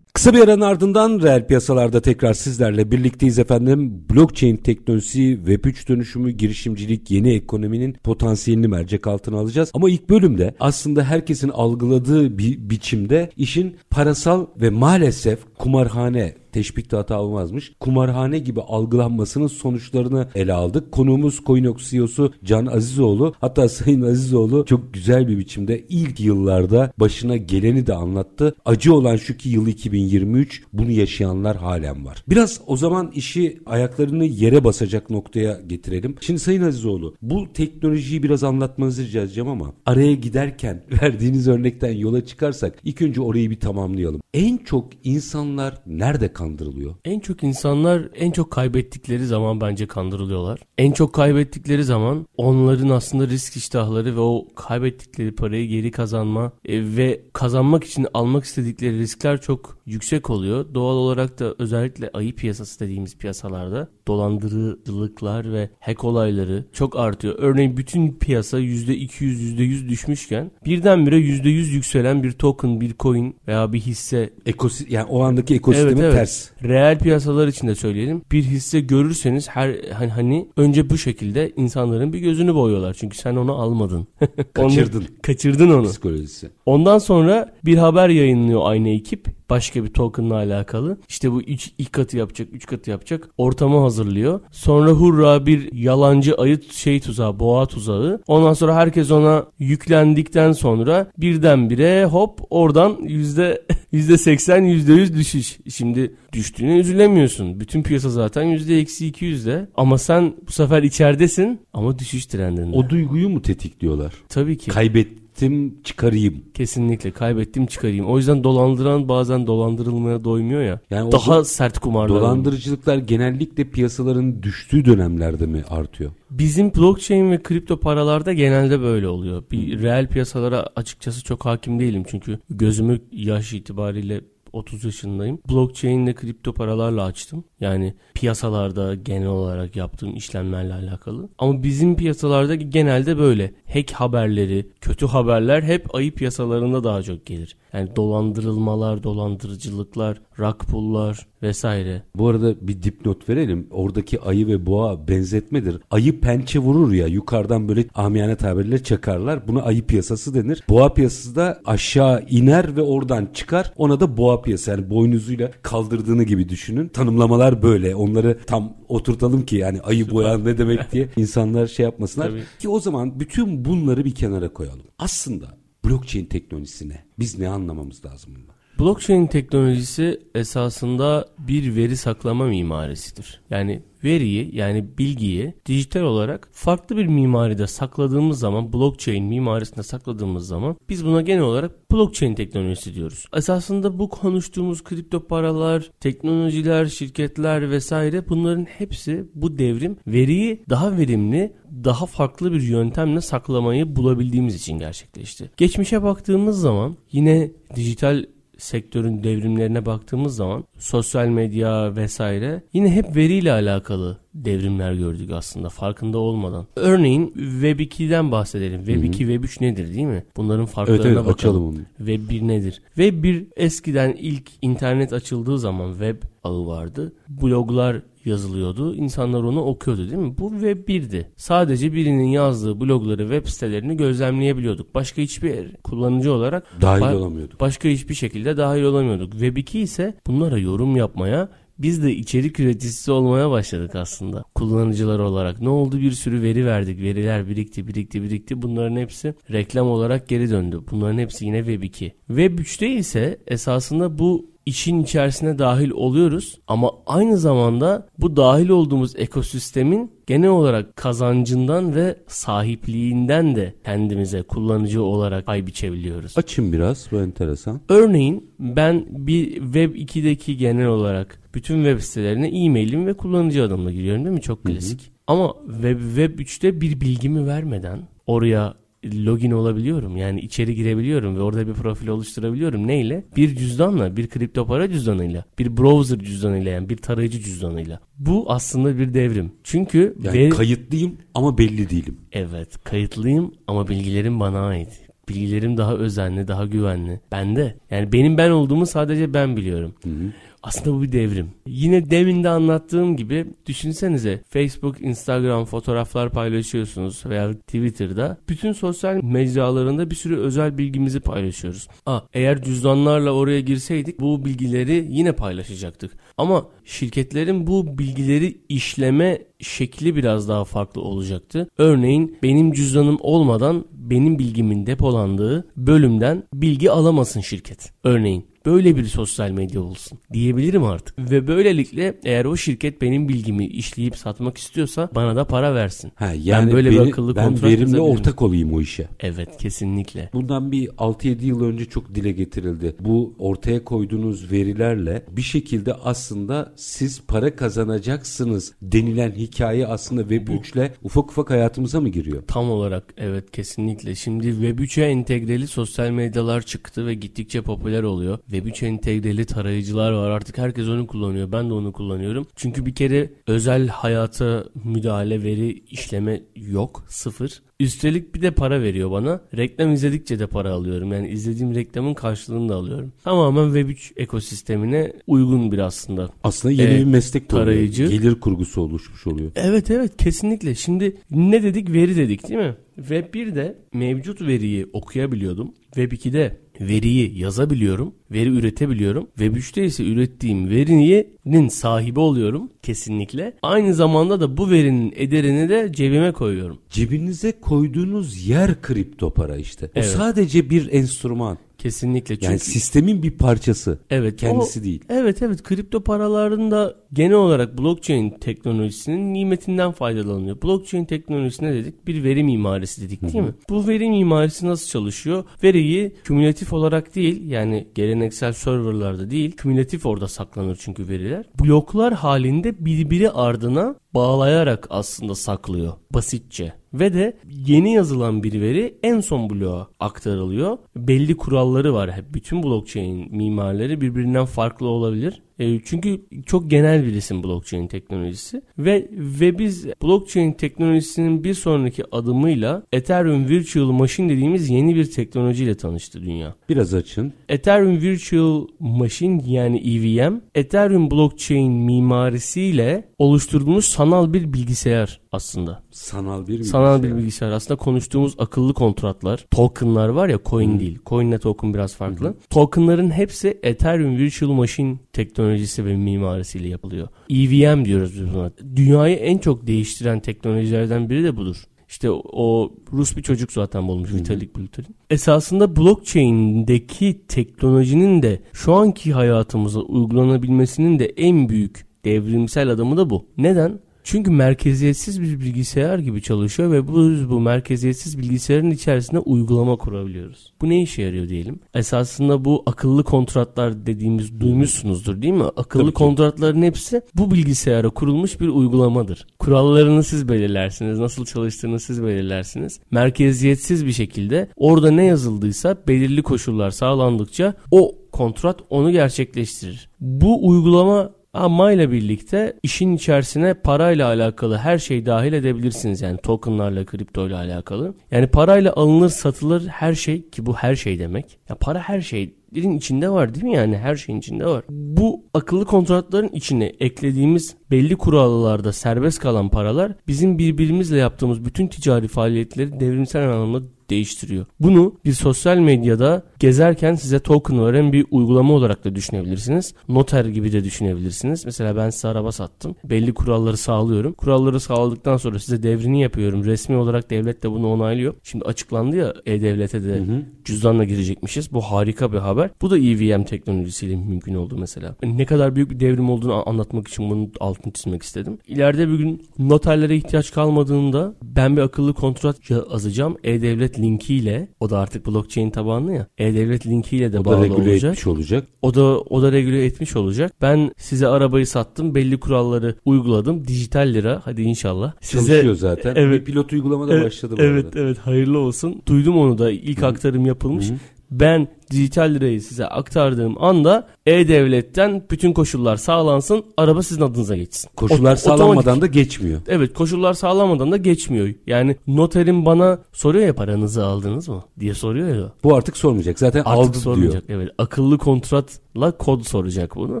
[0.14, 4.04] Kısa bir aranın ardından reel piyasalarda tekrar sizlerle birlikteyiz efendim.
[4.10, 9.70] Blockchain teknolojisi, Web3 dönüşümü, girişimcilik, yeni ekonominin potansiyelini mercek altına alacağız.
[9.74, 17.20] Ama ilk bölümde aslında herkesin algıladığı bir biçimde işin parasal ve maalesef kumarhane teşbihte hata
[17.20, 17.72] olmazmış.
[17.80, 20.92] Kumarhane gibi algılanmasının sonuçlarını ele aldık.
[20.92, 23.34] Konuğumuz Coinox CEO'su Can Azizoğlu.
[23.40, 28.54] Hatta Sayın Azizoğlu çok güzel bir biçimde ilk yıllarda başına geleni de anlattı.
[28.64, 32.24] Acı olan şu ki yıl 2023 bunu yaşayanlar halen var.
[32.28, 36.14] Biraz o zaman işi ayaklarını yere basacak noktaya getirelim.
[36.20, 42.24] Şimdi Sayın Azizoğlu bu teknolojiyi biraz anlatmanızı rica edeceğim ama araya giderken verdiğiniz örnekten yola
[42.24, 44.20] çıkarsak ilk önce orayı bir tamamlayalım.
[44.34, 46.94] En çok insanlar nerede kandırılıyor?
[47.04, 50.60] En çok insanlar en çok kaybettikleri zaman bence kandırılıyorlar.
[50.78, 56.96] En çok kaybettikleri zaman onların aslında risk iştahları ve o kaybettikleri parayı geri kazanma e,
[56.96, 60.74] ve kazanmak için almak istedikleri riskler çok yüksek oluyor.
[60.74, 67.34] Doğal olarak da özellikle ayı piyasası dediğimiz piyasalarda dolandırıcılıklar ve hack olayları çok artıyor.
[67.38, 73.80] Örneğin bütün piyasa %200 %100 düşmüşken birdenbire %100 yükselen bir token, bir coin veya bir
[73.80, 76.14] hisse Ekosi yani o andaki ekosistemin evet, evet.
[76.14, 76.50] ters.
[76.62, 78.22] Reel piyasalar için de söyleyelim.
[78.32, 82.94] Bir hisse görürseniz her hani, hani önce bu şekilde insanların bir gözünü boyuyorlar.
[82.94, 84.06] Çünkü sen onu almadın.
[84.52, 84.98] Kaçırdın.
[84.98, 85.88] onu, kaçırdın onu.
[85.88, 86.50] Psikolojisi.
[86.66, 90.98] Ondan sonra bir haber yayınlıyor aynı ekip başka bir tokenla alakalı.
[91.08, 93.28] İşte bu üç, ilk katı yapacak, üç katı yapacak.
[93.38, 94.40] Ortamı hazırlıyor.
[94.50, 98.22] Sonra hurra bir yalancı ayıt şey tuzağı, boğa tuzağı.
[98.26, 105.58] Ondan sonra herkes ona yüklendikten sonra birdenbire hop oradan yüzde yüzde seksen, yüzde yüz düşüş.
[105.68, 107.60] Şimdi düştüğüne üzülemiyorsun.
[107.60, 109.68] Bütün piyasa zaten yüzde eksi iki yüzde.
[109.74, 112.76] Ama sen bu sefer içeridesin ama düşüş trendinde.
[112.76, 114.12] O duyguyu mu tetikliyorlar?
[114.28, 114.70] Tabii ki.
[114.70, 115.08] Kaybet
[115.40, 116.44] kaybettim çıkarayım.
[116.54, 118.06] Kesinlikle kaybettim çıkarayım.
[118.06, 120.80] O yüzden dolandıran bazen dolandırılmaya doymuyor ya.
[120.90, 122.20] Yani daha o sert kumarlar.
[122.20, 126.10] Dolandırıcılıklar genellikle piyasaların düştüğü dönemlerde mi artıyor?
[126.30, 129.42] Bizim blockchain ve kripto paralarda genelde böyle oluyor.
[129.50, 134.20] Bir reel piyasalara açıkçası çok hakim değilim çünkü gözümü yaş itibariyle
[134.52, 135.38] 30 yaşındayım.
[135.50, 137.44] Blockchain ile kripto paralarla açtım.
[137.60, 141.28] Yani piyasalarda genel olarak yaptığım işlemlerle alakalı.
[141.38, 143.52] Ama bizim piyasalarda genelde böyle.
[143.72, 147.56] Hack haberleri, kötü haberler hep ayı piyasalarında daha çok gelir.
[147.72, 152.02] Yani dolandırılmalar, dolandırıcılıklar, rug pull'lar vesaire.
[152.16, 153.66] Bu arada bir dipnot verelim.
[153.70, 155.80] Oradaki ayı ve boğa benzetmedir.
[155.90, 159.48] Ayı pençe vurur ya yukarıdan böyle amiyane tabirle çakarlar.
[159.48, 160.62] Buna ayı piyasası denir.
[160.68, 163.72] Boğa piyasası da aşağı iner ve oradan çıkar.
[163.76, 166.88] Ona da boğa piyası yani boynuzuyla kaldırdığını gibi düşünün.
[166.88, 167.94] Tanımlamalar böyle.
[167.94, 172.28] Onları tam oturtalım ki yani ayı boğa ne demek diye insanlar şey yapmasınlar.
[172.28, 172.42] Tabii.
[172.58, 174.86] Ki o zaman bütün bunları bir kenara koyalım.
[174.98, 178.59] Aslında blockchain teknolojisine biz ne anlamamız lazım bundan?
[178.80, 183.40] Blockchain teknolojisi esasında bir veri saklama mimarisidir.
[183.50, 190.76] Yani veriyi yani bilgiyi dijital olarak farklı bir mimaride sakladığımız zaman blockchain mimarisinde sakladığımız zaman
[190.88, 193.24] biz buna genel olarak blockchain teknolojisi diyoruz.
[193.36, 201.52] Esasında bu konuştuğumuz kripto paralar, teknolojiler, şirketler vesaire bunların hepsi bu devrim veriyi daha verimli,
[201.84, 205.50] daha farklı bir yöntemle saklamayı bulabildiğimiz için gerçekleşti.
[205.56, 208.24] Geçmişe baktığımız zaman yine dijital
[208.60, 216.18] sektörün devrimlerine baktığımız zaman sosyal medya vesaire yine hep veriyle alakalı devrimler gördük aslında farkında
[216.18, 216.66] olmadan.
[216.76, 218.84] Örneğin Web 2'den bahsedelim.
[218.84, 220.24] Web 2, Web 3 nedir değil mi?
[220.36, 221.68] Bunların farklarına evet, evet, bakalım.
[221.68, 221.76] Onu.
[221.98, 222.82] Web 1 nedir?
[222.86, 227.12] Web 1 eskiden ilk internet açıldığı zaman web ağı vardı.
[227.28, 228.94] Bloglar yazılıyordu.
[228.94, 230.38] İnsanlar onu okuyordu değil mi?
[230.38, 231.26] Bu Web 1'di.
[231.36, 234.94] Sadece birinin yazdığı blogları, web sitelerini gözlemleyebiliyorduk.
[234.94, 237.60] Başka hiçbir kullanıcı olarak dahil ba- olamıyorduk.
[237.60, 239.32] Başka hiçbir şekilde dahil olamıyorduk.
[239.32, 245.60] Web 2 ise bunlara yorum yapmaya biz de içerik üreticisi olmaya başladık aslında kullanıcılar olarak.
[245.60, 247.00] Ne oldu bir sürü veri verdik.
[247.02, 248.62] Veriler birikti birikti birikti.
[248.62, 250.80] Bunların hepsi reklam olarak geri döndü.
[250.90, 252.12] Bunların hepsi yine Web 2.
[252.26, 259.16] Web 3'te ise esasında bu işin içerisine dahil oluyoruz ama aynı zamanda bu dahil olduğumuz
[259.16, 266.38] ekosistemin genel olarak kazancından ve sahipliğinden de kendimize kullanıcı olarak pay biçebiliyoruz.
[266.38, 267.80] Açın biraz bu enteresan.
[267.88, 274.24] Örneğin ben bir Web 2'deki genel olarak bütün web sitelerine e-mailim ve kullanıcı adımla giriyorum
[274.24, 274.42] değil mi?
[274.42, 275.00] Çok klasik.
[275.00, 275.10] Hı hı.
[275.26, 280.16] Ama Web, Web 3'te bir bilgimi vermeden oraya login olabiliyorum.
[280.16, 282.86] Yani içeri girebiliyorum ve orada bir profil oluşturabiliyorum.
[282.86, 283.24] Neyle?
[283.36, 288.00] Bir cüzdanla, bir kripto para cüzdanıyla, bir browser cüzdanıyla yani bir tarayıcı cüzdanıyla.
[288.18, 289.52] Bu aslında bir devrim.
[289.64, 290.50] Çünkü yani veri...
[290.50, 292.16] kayıtlıyım ama belli değilim.
[292.32, 295.00] Evet, kayıtlıyım ama bilgilerim bana ait.
[295.28, 297.20] Bilgilerim daha özenli, daha güvenli.
[297.32, 297.76] Bende.
[297.90, 299.94] Yani benim ben olduğumu sadece ben biliyorum.
[300.02, 300.32] Hı hı.
[300.62, 301.50] Aslında bu bir devrim.
[301.66, 310.10] Yine demin de anlattığım gibi düşünsenize Facebook, Instagram fotoğraflar paylaşıyorsunuz veya Twitter'da bütün sosyal mecralarında
[310.10, 311.88] bir sürü özel bilgimizi paylaşıyoruz.
[312.06, 316.12] Aa, eğer cüzdanlarla oraya girseydik bu bilgileri yine paylaşacaktık.
[316.38, 321.68] Ama şirketlerin bu bilgileri işleme şekli biraz daha farklı olacaktı.
[321.78, 327.92] Örneğin benim cüzdanım olmadan benim bilgimin depolandığı bölümden bilgi alamasın şirket.
[328.04, 331.18] Örneğin böyle bir sosyal medya olsun diyebilirim artık.
[331.18, 336.12] Ve böylelikle eğer o şirket benim bilgimi işleyip satmak istiyorsa bana da para versin.
[336.14, 339.08] Ha, yani ben böyle beni, bir akıllı ben verimli ortak olayım o işe.
[339.20, 340.30] Evet kesinlikle.
[340.32, 342.96] Bundan bir 6-7 yıl önce çok dile getirildi.
[343.00, 350.72] Bu ortaya koyduğunuz verilerle bir şekilde aslında siz para kazanacaksınız denilen hikaye aslında Web 3
[350.72, 352.42] ile ufak ufak hayatımıza mı giriyor?
[352.46, 354.14] Tam olarak evet kesinlikle.
[354.14, 358.38] Şimdi Web 3'e entegreli sosyal medyalar çıktı ve gittikçe popüler oluyor.
[358.50, 360.30] Web3 entegreli tarayıcılar var.
[360.30, 361.52] Artık herkes onu kullanıyor.
[361.52, 362.46] Ben de onu kullanıyorum.
[362.56, 367.04] Çünkü bir kere özel hayata müdahale, veri işleme yok.
[367.08, 367.62] Sıfır.
[367.80, 369.40] Üstelik bir de para veriyor bana.
[369.56, 371.12] Reklam izledikçe de para alıyorum.
[371.12, 373.12] Yani izlediğim reklamın karşılığını da alıyorum.
[373.24, 376.30] Tamamen Web3 ekosistemine uygun bir aslında.
[376.44, 378.06] Aslında yeni ee, bir meslek tarayıcı.
[378.06, 379.52] Gelir kurgusu oluşmuş oluyor.
[379.56, 380.74] Evet evet kesinlikle.
[380.74, 381.92] Şimdi ne dedik?
[381.92, 382.74] Veri dedik değil mi?
[382.96, 385.72] Web 1'de mevcut veriyi okuyabiliyordum.
[385.94, 389.26] Web 2'de veriyi yazabiliyorum, veri üretebiliyorum.
[389.26, 393.56] Web 3'te ise ürettiğim verinin sahibi oluyorum kesinlikle.
[393.62, 396.78] Aynı zamanda da bu verinin ederini de cebime koyuyorum.
[396.90, 399.86] Cebinize koyduğunuz yer kripto para işte.
[399.86, 400.06] O evet.
[400.06, 401.58] sadece bir enstrüman.
[401.78, 402.34] Kesinlikle.
[402.34, 403.98] Çünkü, yani sistemin bir parçası.
[404.10, 404.40] Evet.
[404.40, 405.04] Kendisi o, değil.
[405.08, 410.62] Evet evet kripto paraların da genel olarak blockchain teknolojisinin nimetinden faydalanıyor.
[410.62, 412.06] Blockchain teknolojisi ne dedik?
[412.06, 413.54] Bir veri mimarisi dedik değil mi?
[413.68, 415.44] Bu veri mimarisi nasıl çalışıyor?
[415.62, 421.44] Veriyi kümülatif olarak değil yani geleneksel serverlarda değil kümülatif orada saklanır çünkü veriler.
[421.60, 426.72] Bloklar halinde birbiri ardına bağlayarak aslında saklıyor basitçe.
[426.94, 430.78] Ve de yeni yazılan bir veri en son bloğa aktarılıyor.
[430.96, 432.20] Belli kuralları var.
[432.34, 435.42] Bütün blockchain mimarları birbirinden farklı olabilir.
[435.60, 442.02] E, çünkü çok genel bir isim blockchain teknolojisi ve ve biz blockchain teknolojisinin bir sonraki
[442.12, 446.54] adımıyla Ethereum Virtual Machine dediğimiz yeni bir teknolojiyle tanıştı dünya.
[446.68, 447.32] Biraz açın.
[447.48, 455.82] Ethereum Virtual Machine yani EVM, Ethereum blockchain mimarisiyle oluşturulmuş sanal bir bilgisayar aslında.
[455.90, 456.70] Sanal bir bilgisayar.
[456.70, 457.50] Sanal bir bilgisayar.
[457.50, 460.80] Aslında konuştuğumuz akıllı kontratlar, tokenlar var ya coin hmm.
[460.80, 460.98] değil.
[461.06, 462.28] Coin ile token biraz farklı.
[462.28, 462.34] Hmm.
[462.50, 467.08] Tokenların hepsi Ethereum Virtual Machine teknolojisi ve mimarisiyle yapılıyor.
[467.30, 468.50] EVM diyoruz biz buna.
[468.76, 471.56] Dünyayı en çok değiştiren teknolojilerden biri de budur.
[471.88, 474.96] İşte o Rus bir çocuk zaten bulmuş Vitalik Buterin.
[475.10, 483.26] Esasında blockchain'deki teknolojinin de şu anki hayatımıza uygulanabilmesinin de en büyük devrimsel adımı da bu.
[483.38, 483.80] Neden?
[484.04, 486.94] Çünkü merkeziyetsiz bir bilgisayar gibi çalışıyor ve bu,
[487.30, 490.52] bu merkeziyetsiz bilgisayarın içerisinde uygulama kurabiliyoruz.
[490.60, 491.60] Bu ne işe yarıyor diyelim?
[491.74, 495.44] Esasında bu akıllı kontratlar dediğimiz duymuşsunuzdur değil mi?
[495.56, 499.26] Akıllı kontratların hepsi bu bilgisayara kurulmuş bir uygulamadır.
[499.38, 500.98] Kurallarını siz belirlersiniz.
[500.98, 502.80] Nasıl çalıştığını siz belirlersiniz.
[502.90, 509.88] Merkeziyetsiz bir şekilde orada ne yazıldıysa belirli koşullar sağlandıkça o kontrat onu gerçekleştirir.
[510.00, 516.00] Bu uygulama ama ile birlikte işin içerisine parayla alakalı her şey dahil edebilirsiniz.
[516.00, 517.94] Yani tokenlarla, kripto ile alakalı.
[518.10, 521.38] Yani parayla alınır satılır her şey ki bu her şey demek.
[521.48, 524.64] Ya para her şeylerin içinde var değil mi yani her şeyin içinde var.
[524.70, 532.08] Bu akıllı kontratların içine eklediğimiz belli kurallarda serbest kalan paralar bizim birbirimizle yaptığımız bütün ticari
[532.08, 534.46] faaliyetleri devrimsel anlamda değiştiriyor.
[534.60, 539.74] Bunu bir sosyal medyada gezerken size token veren bir uygulama olarak da düşünebilirsiniz.
[539.88, 541.44] Noter gibi de düşünebilirsiniz.
[541.44, 542.76] Mesela ben size araba sattım.
[542.84, 544.12] Belli kuralları sağlıyorum.
[544.12, 546.44] Kuralları sağladıktan sonra size devrini yapıyorum.
[546.44, 548.14] Resmi olarak devlet de bunu onaylıyor.
[548.22, 550.22] Şimdi açıklandı ya E-Devlet'e de hı hı.
[550.44, 551.52] cüzdanla girecekmişiz.
[551.52, 552.50] Bu harika bir haber.
[552.62, 554.96] Bu da EVM teknolojisiyle mümkün oldu mesela.
[555.02, 558.38] Ne kadar büyük bir devrim olduğunu anlatmak için bunu altını çizmek istedim.
[558.46, 563.16] İleride bir gün noterlere ihtiyaç kalmadığında ben bir akıllı kontrat yazacağım.
[563.24, 566.06] E-Devlet linkiyle o da artık blockchain tabanlı ya.
[566.18, 567.92] E-Devlet linkiyle de o bağlı da regüle olacak.
[567.92, 568.46] etmiş olacak.
[568.62, 570.32] O da o da regüle etmiş olacak.
[570.42, 571.94] Ben size arabayı sattım.
[571.94, 573.46] Belli kuralları uyguladım.
[573.46, 574.20] Dijital lira.
[574.24, 574.92] Hadi inşallah.
[575.00, 575.94] Size, Çalışıyor zaten.
[575.96, 576.20] Evet.
[576.20, 577.80] Bir pilot uygulamada evet, başladı bu Evet arada.
[577.80, 578.82] evet hayırlı olsun.
[578.88, 579.50] Duydum onu da.
[579.50, 579.86] ilk Hı.
[579.86, 580.70] aktarım yapılmış.
[580.70, 580.74] Hı.
[581.10, 586.44] Ben dijital lirayı size aktardığım anda e-devletten bütün koşullar sağlansın.
[586.56, 587.70] Araba sizin adınıza geçsin.
[587.76, 588.82] Koşullar o, sağlanmadan otomatik.
[588.82, 589.40] da geçmiyor.
[589.48, 591.28] Evet koşullar sağlanmadan da geçmiyor.
[591.46, 595.32] Yani noterin bana soruyor ya paranızı aldınız mı diye soruyor ya.
[595.44, 596.18] Bu artık sormayacak.
[596.18, 597.28] Zaten artık aldı sormayacak.
[597.28, 597.40] diyor.
[597.40, 600.00] Evet akıllı kontratla kod soracak bunu.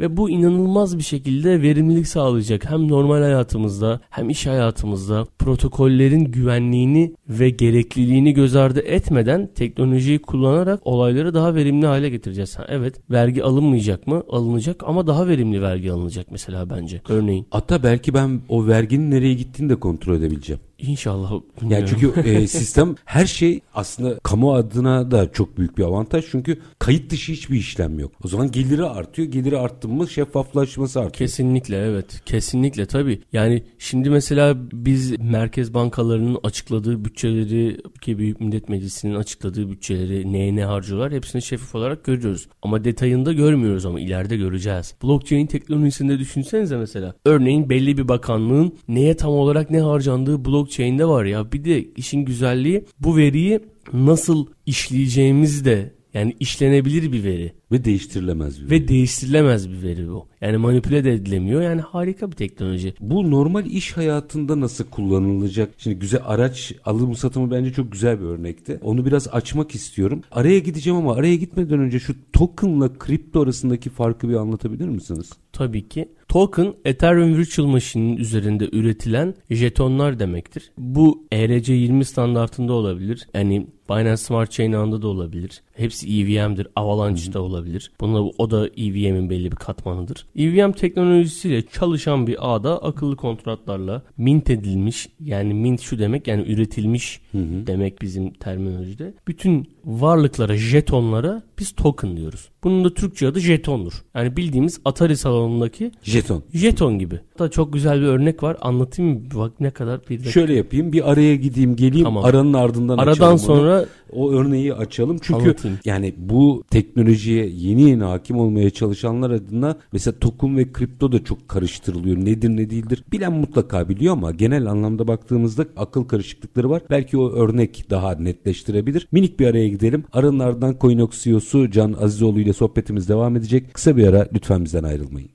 [0.00, 2.70] Ve bu inanılmaz bir şekilde verimlilik sağlayacak.
[2.70, 10.80] Hem normal hayatımızda hem iş hayatımızda protokollerin güvenliğini ve gerekliliğini göz ardı etmeden teknolojiyi kullanarak
[10.84, 12.58] olayları daha verimli hale getireceğiz.
[12.58, 14.22] Ha, evet vergi alınmayacak mı?
[14.28, 17.00] Alınacak ama daha verimli vergi alınacak mesela bence.
[17.08, 17.46] Örneğin.
[17.50, 20.60] Hatta belki ben o verginin nereye gittiğini de kontrol edebileceğim.
[20.82, 21.32] İnşallah.
[21.68, 26.24] Yani çünkü e, sistem her şey aslında kamu adına da çok büyük bir avantaj.
[26.30, 28.12] Çünkü kayıt dışı hiçbir işlem yok.
[28.24, 29.28] O zaman geliri artıyor.
[29.28, 31.14] Geliri arttı mı şeffaflaşması artıyor.
[31.14, 32.22] Kesinlikle evet.
[32.26, 33.22] Kesinlikle tabii.
[33.32, 40.56] Yani şimdi mesela biz merkez bankalarının açıkladığı bütçeleri ki Büyük Millet Meclisi'nin açıkladığı bütçeleri neye
[40.56, 42.48] ne harcıyorlar hepsini şeffaf olarak görüyoruz.
[42.62, 44.94] Ama detayında görmüyoruz ama ileride göreceğiz.
[45.02, 47.14] Blockchain teknolojisinde düşünsenize mesela.
[47.24, 51.52] Örneğin belli bir bakanlığın neye tam olarak ne harcandığı blockchain blockchain'de var ya.
[51.52, 53.60] Bir de işin güzelliği bu veriyi
[53.92, 57.52] nasıl işleyeceğimiz de yani işlenebilir bir veri.
[57.72, 58.70] Ve değiştirilemez bir veri.
[58.70, 60.26] Ve değiştirilemez bir veri bu.
[60.40, 61.62] Yani manipüle de edilemiyor.
[61.62, 62.94] Yani harika bir teknoloji.
[63.00, 65.74] Bu normal iş hayatında nasıl kullanılacak?
[65.78, 68.78] Şimdi güzel araç alım satımı bence çok güzel bir örnekti.
[68.82, 70.20] Onu biraz açmak istiyorum.
[70.30, 75.30] Araya gideceğim ama araya gitmeden önce şu tokenla kripto arasındaki farkı bir anlatabilir misiniz?
[75.52, 76.08] Tabii ki.
[76.32, 80.72] Token Ethereum Virtual Machine'in üzerinde üretilen jetonlar demektir.
[80.78, 83.26] Bu ERC20 standartında olabilir.
[83.34, 85.62] Yani Binance Smart Chain ağında da olabilir.
[85.72, 86.68] Hepsi EVM'dir.
[86.76, 87.92] Avalanche'da olabilir.
[88.00, 90.26] Bunlar, o da EVM'in belli bir katmanıdır.
[90.36, 97.20] EVM teknolojisiyle çalışan bir ağda akıllı kontratlarla mint edilmiş yani mint şu demek yani üretilmiş
[97.32, 97.66] hı hı.
[97.66, 99.14] demek bizim terminolojide.
[99.28, 102.48] Bütün varlıklara, jetonlara biz token diyoruz.
[102.64, 103.92] Bunun da Türkçe adı jetondur.
[104.14, 106.42] Yani bildiğimiz Atari salonundaki jeton.
[106.54, 107.20] Jeton gibi.
[107.38, 108.56] Da çok güzel bir örnek var.
[108.60, 109.20] Anlatayım mı?
[109.34, 110.30] Bak ne kadar bir dakika.
[110.30, 110.92] Şöyle yapayım.
[110.92, 112.04] Bir araya gideyim, geleyim.
[112.04, 112.24] Tamam.
[112.24, 114.22] Aranın ardından Aradan sonra onu.
[114.22, 115.18] o örneği açalım.
[115.22, 115.78] Çünkü anlatayım.
[115.84, 121.48] yani bu teknolojiye yeni yeni hakim olmaya çalışanlar adına mesela token ve kripto da çok
[121.48, 122.16] karıştırılıyor.
[122.16, 126.82] Nedir ne değildir bilen mutlaka biliyor ama genel anlamda baktığımızda akıl karışıklıkları var.
[126.90, 129.08] Belki o örnek daha netleştirebilir.
[129.12, 130.04] Minik bir araya gidelim.
[130.12, 133.74] Aranın ardından Coinox CEO'su Can Azizoğlu ile sohbetimiz devam edecek.
[133.74, 135.30] Kısa bir ara lütfen bizden ayrılmayın.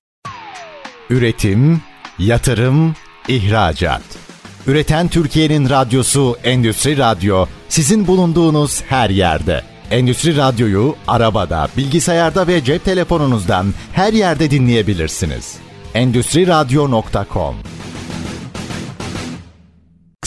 [1.10, 1.82] Üretim,
[2.20, 2.94] yatırım,
[3.28, 4.04] ihracat.
[4.68, 9.62] Üreten Türkiye'nin radyosu Endüstri Radyo sizin bulunduğunuz her yerde.
[9.92, 15.58] Endüstri Radyo'yu arabada, bilgisayarda ve cep telefonunuzdan her yerde dinleyebilirsiniz.
[15.94, 17.56] Endüstri Radyo.com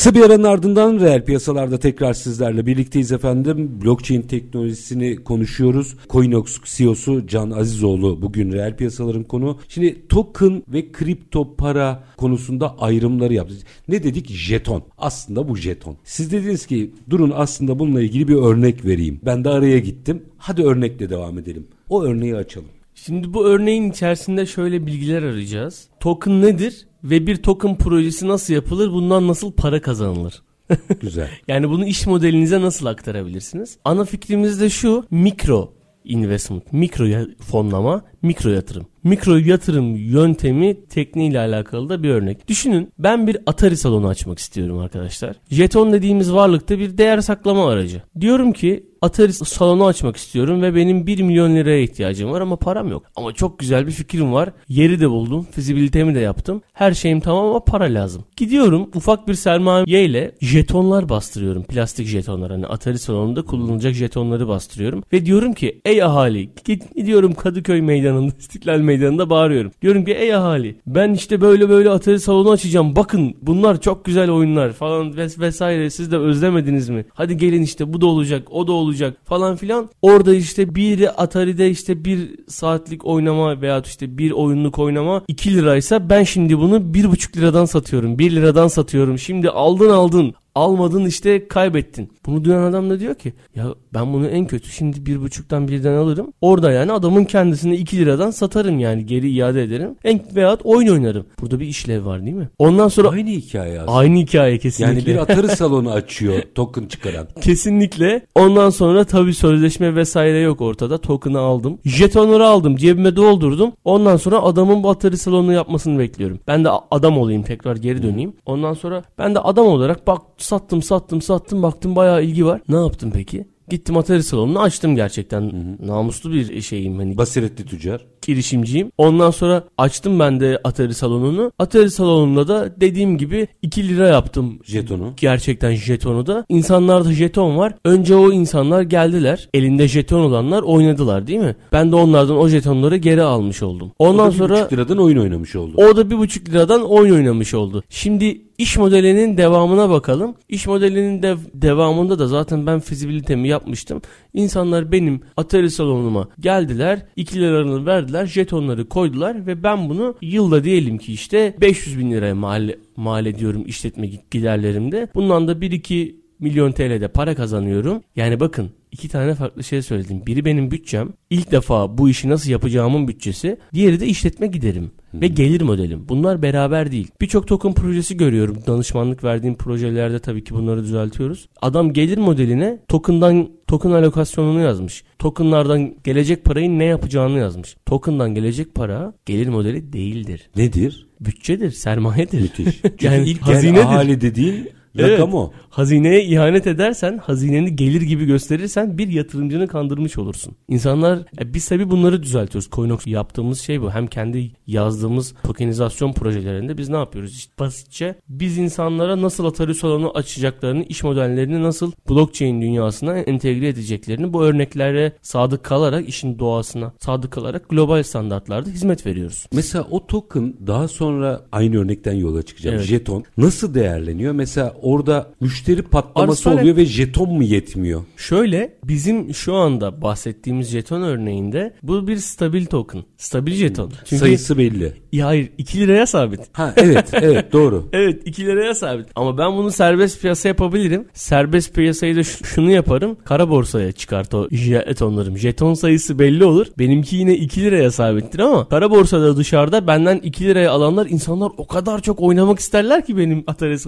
[0.00, 3.80] Kısa bir aranın ardından reel piyasalarda tekrar sizlerle birlikteyiz efendim.
[3.84, 5.96] Blockchain teknolojisini konuşuyoruz.
[6.10, 9.58] Coinox CEO'su Can Azizoğlu bugün reel piyasaların konu.
[9.68, 13.54] Şimdi token ve kripto para konusunda ayrımları yaptı.
[13.88, 14.30] Ne dedik?
[14.30, 14.82] Jeton.
[14.98, 15.96] Aslında bu jeton.
[16.04, 19.20] Siz dediniz ki durun aslında bununla ilgili bir örnek vereyim.
[19.24, 20.22] Ben de araya gittim.
[20.38, 21.66] Hadi örnekle devam edelim.
[21.88, 22.68] O örneği açalım.
[22.94, 25.88] Şimdi bu örneğin içerisinde şöyle bilgiler arayacağız.
[26.00, 26.86] Token nedir?
[27.04, 28.92] Ve bir token projesi nasıl yapılır?
[28.92, 30.42] Bundan nasıl para kazanılır?
[31.00, 31.30] Güzel.
[31.48, 33.78] yani bunu iş modelinize nasıl aktarabilirsiniz?
[33.84, 35.72] Ana fikrimiz de şu mikro
[36.04, 37.06] investment, mikro
[37.40, 38.86] fonlama, mikro yatırım.
[39.04, 42.48] Mikro yatırım yöntemi tekniğiyle alakalı da bir örnek.
[42.48, 45.36] Düşünün ben bir Atari salonu açmak istiyorum arkadaşlar.
[45.50, 48.02] Jeton dediğimiz varlıkta bir değer saklama aracı.
[48.20, 52.88] Diyorum ki Atari salonu açmak istiyorum ve benim 1 milyon liraya ihtiyacım var ama param
[52.88, 53.02] yok.
[53.16, 54.52] Ama çok güzel bir fikrim var.
[54.68, 55.46] Yeri de buldum.
[55.50, 56.62] Fizibilitemi de yaptım.
[56.72, 58.24] Her şeyim tamam ama para lazım.
[58.36, 61.62] Gidiyorum ufak bir sermaye ile jetonlar bastırıyorum.
[61.62, 62.50] Plastik jetonlar.
[62.50, 65.02] Hani Atari salonunda kullanılacak jetonları bastırıyorum.
[65.12, 66.50] Ve diyorum ki ey ahali
[66.96, 69.70] gidiyorum Kadıköy meydanında İstiklal meydanında bağırıyorum.
[69.82, 72.96] Diyorum ki ey ahali ben işte böyle böyle Atari salonu açacağım.
[72.96, 75.90] Bakın bunlar çok güzel oyunlar falan ves vesaire.
[75.90, 77.04] Siz de özlemediniz mi?
[77.14, 79.90] Hadi gelin işte bu da olacak o da olacak falan filan.
[80.02, 86.10] Orada işte bir Atari'de işte bir saatlik oynama veya işte bir oyunluk oynama 2 liraysa
[86.10, 88.18] ben şimdi bunu 1,5 liradan satıyorum.
[88.18, 89.18] 1 liradan satıyorum.
[89.18, 92.12] Şimdi aldın aldın almadın işte kaybettin.
[92.26, 95.92] Bunu duyan adam da diyor ki ya ben bunu en kötü şimdi bir buçuktan birden
[95.94, 96.32] alırım.
[96.40, 99.94] Orada yani adamın kendisini iki liradan satarım yani geri iade ederim.
[100.04, 101.26] En veyahut oyun oynarım.
[101.40, 102.48] Burada bir işlev var değil mi?
[102.58, 103.92] Ondan sonra aynı hikaye aslında.
[103.98, 104.94] Aynı hikaye kesinlikle.
[104.94, 107.26] Yani bir Atari salonu açıyor token çıkaran.
[107.40, 108.26] Kesinlikle.
[108.34, 110.98] Ondan sonra tabii sözleşme vesaire yok ortada.
[110.98, 111.78] Token'ı aldım.
[111.84, 112.76] Jetonları aldım.
[112.76, 113.72] Cebime doldurdum.
[113.84, 116.40] Ondan sonra adamın bu Atari salonu yapmasını bekliyorum.
[116.46, 118.32] Ben de adam olayım tekrar geri döneyim.
[118.46, 122.60] Ondan sonra ben de adam olarak bak sattım sattım sattım baktım bayağı ilgi var.
[122.68, 123.46] Ne yaptım peki?
[123.70, 125.40] Gittim atari salonunu açtım gerçekten.
[125.40, 125.86] Hı hı.
[125.86, 126.98] Namuslu bir şeyim.
[126.98, 128.06] Hani Basiretli tüccar.
[128.22, 128.92] Girişimciyim.
[128.98, 131.52] Ondan sonra açtım ben de Atari salonunu.
[131.58, 134.58] Atari salonunda da dediğim gibi 2 lira yaptım.
[134.64, 135.12] Jetonu.
[135.16, 136.44] Gerçekten jetonu da.
[136.48, 137.74] İnsanlarda jeton var.
[137.84, 139.48] Önce o insanlar geldiler.
[139.54, 141.56] Elinde jeton olanlar oynadılar değil mi?
[141.72, 143.92] Ben de onlardan o jetonları geri almış oldum.
[143.98, 144.58] Ondan o da sonra...
[144.58, 145.72] 1,5 liradan oyun oynamış oldu.
[145.76, 147.82] O da 1,5 liradan oyun oynamış oldu.
[147.88, 150.34] Şimdi İş modelinin devamına bakalım.
[150.48, 154.02] İş modelinin de devamında da zaten ben fizibilitemi yapmıştım.
[154.34, 157.06] İnsanlar benim atari salonuma geldiler.
[157.16, 158.26] 2 liralarını verdiler.
[158.26, 163.64] Jetonları koydular ve ben bunu yılda diyelim ki işte 500 bin liraya mal, mal ediyorum
[163.66, 165.08] işletme giderlerimde.
[165.14, 168.02] Bundan da 1-2 milyon TL'de para kazanıyorum.
[168.16, 170.26] Yani bakın iki tane farklı şey söyledim.
[170.26, 171.12] Biri benim bütçem.
[171.30, 173.58] İlk defa bu işi nasıl yapacağımın bütçesi.
[173.74, 176.08] Diğeri de işletme giderim ve gelir modelim.
[176.08, 177.10] Bunlar beraber değil.
[177.20, 178.58] Birçok token projesi görüyorum.
[178.66, 181.48] Danışmanlık verdiğim projelerde tabii ki bunları düzeltiyoruz.
[181.62, 185.04] Adam gelir modeline token'dan token alokasyonunu yazmış.
[185.18, 187.76] Token'lardan gelecek parayı ne yapacağını yazmış.
[187.86, 190.50] Token'dan gelecek para gelir modeli değildir.
[190.56, 191.06] Nedir?
[191.20, 192.40] Bütçedir, sermayedir.
[192.40, 192.80] Müthiş.
[193.00, 193.80] yani ilk hazinedir.
[193.80, 194.68] ahali dediğin
[194.98, 195.52] Rakam o.
[195.70, 200.56] Hazineye ihanet edersen, hazineni gelir gibi gösterirsen bir yatırımcını kandırmış olursun.
[200.68, 202.70] İnsanlar, e, biz tabii bunları düzeltiyoruz.
[202.70, 203.90] Coinox yaptığımız şey bu.
[203.90, 207.36] Hem kendi yazdığımız tokenizasyon projelerinde biz ne yapıyoruz?
[207.36, 214.32] İşte basitçe biz insanlara nasıl Atari salonu açacaklarını, iş modellerini nasıl blockchain dünyasına entegre edeceklerini
[214.32, 219.46] bu örneklere sadık kalarak, işin doğasına sadık kalarak global standartlarda hizmet veriyoruz.
[219.52, 222.76] Mesela o token daha sonra aynı örnekten yola çıkacağım.
[222.76, 222.86] Evet.
[222.86, 224.32] Jeton nasıl değerleniyor?
[224.32, 228.02] Mesela orada müşteri patlaması Arz oluyor ve jeton mu yetmiyor?
[228.16, 233.04] Şöyle bizim şu anda bahsettiğimiz jeton örneğinde bu bir stabil token.
[233.16, 233.92] Stabil jeton.
[234.04, 234.92] Çünkü Sayısı belli.
[235.12, 236.40] ya hayır 2 liraya sabit.
[236.52, 237.88] Ha evet evet doğru.
[237.92, 239.06] Evet 2 liraya sabit.
[239.14, 241.04] Ama ben bunu serbest piyasa yapabilirim.
[241.14, 243.16] Serbest piyasayı da şunu yaparım.
[243.24, 245.38] Kara borsaya çıkart o jetonlarım.
[245.38, 246.66] Jeton sayısı belli olur.
[246.78, 251.66] Benimki yine 2 liraya sabittir ama kara borsada dışarıda benden 2 liraya alanlar insanlar o
[251.66, 253.78] kadar çok oynamak isterler ki benim Atari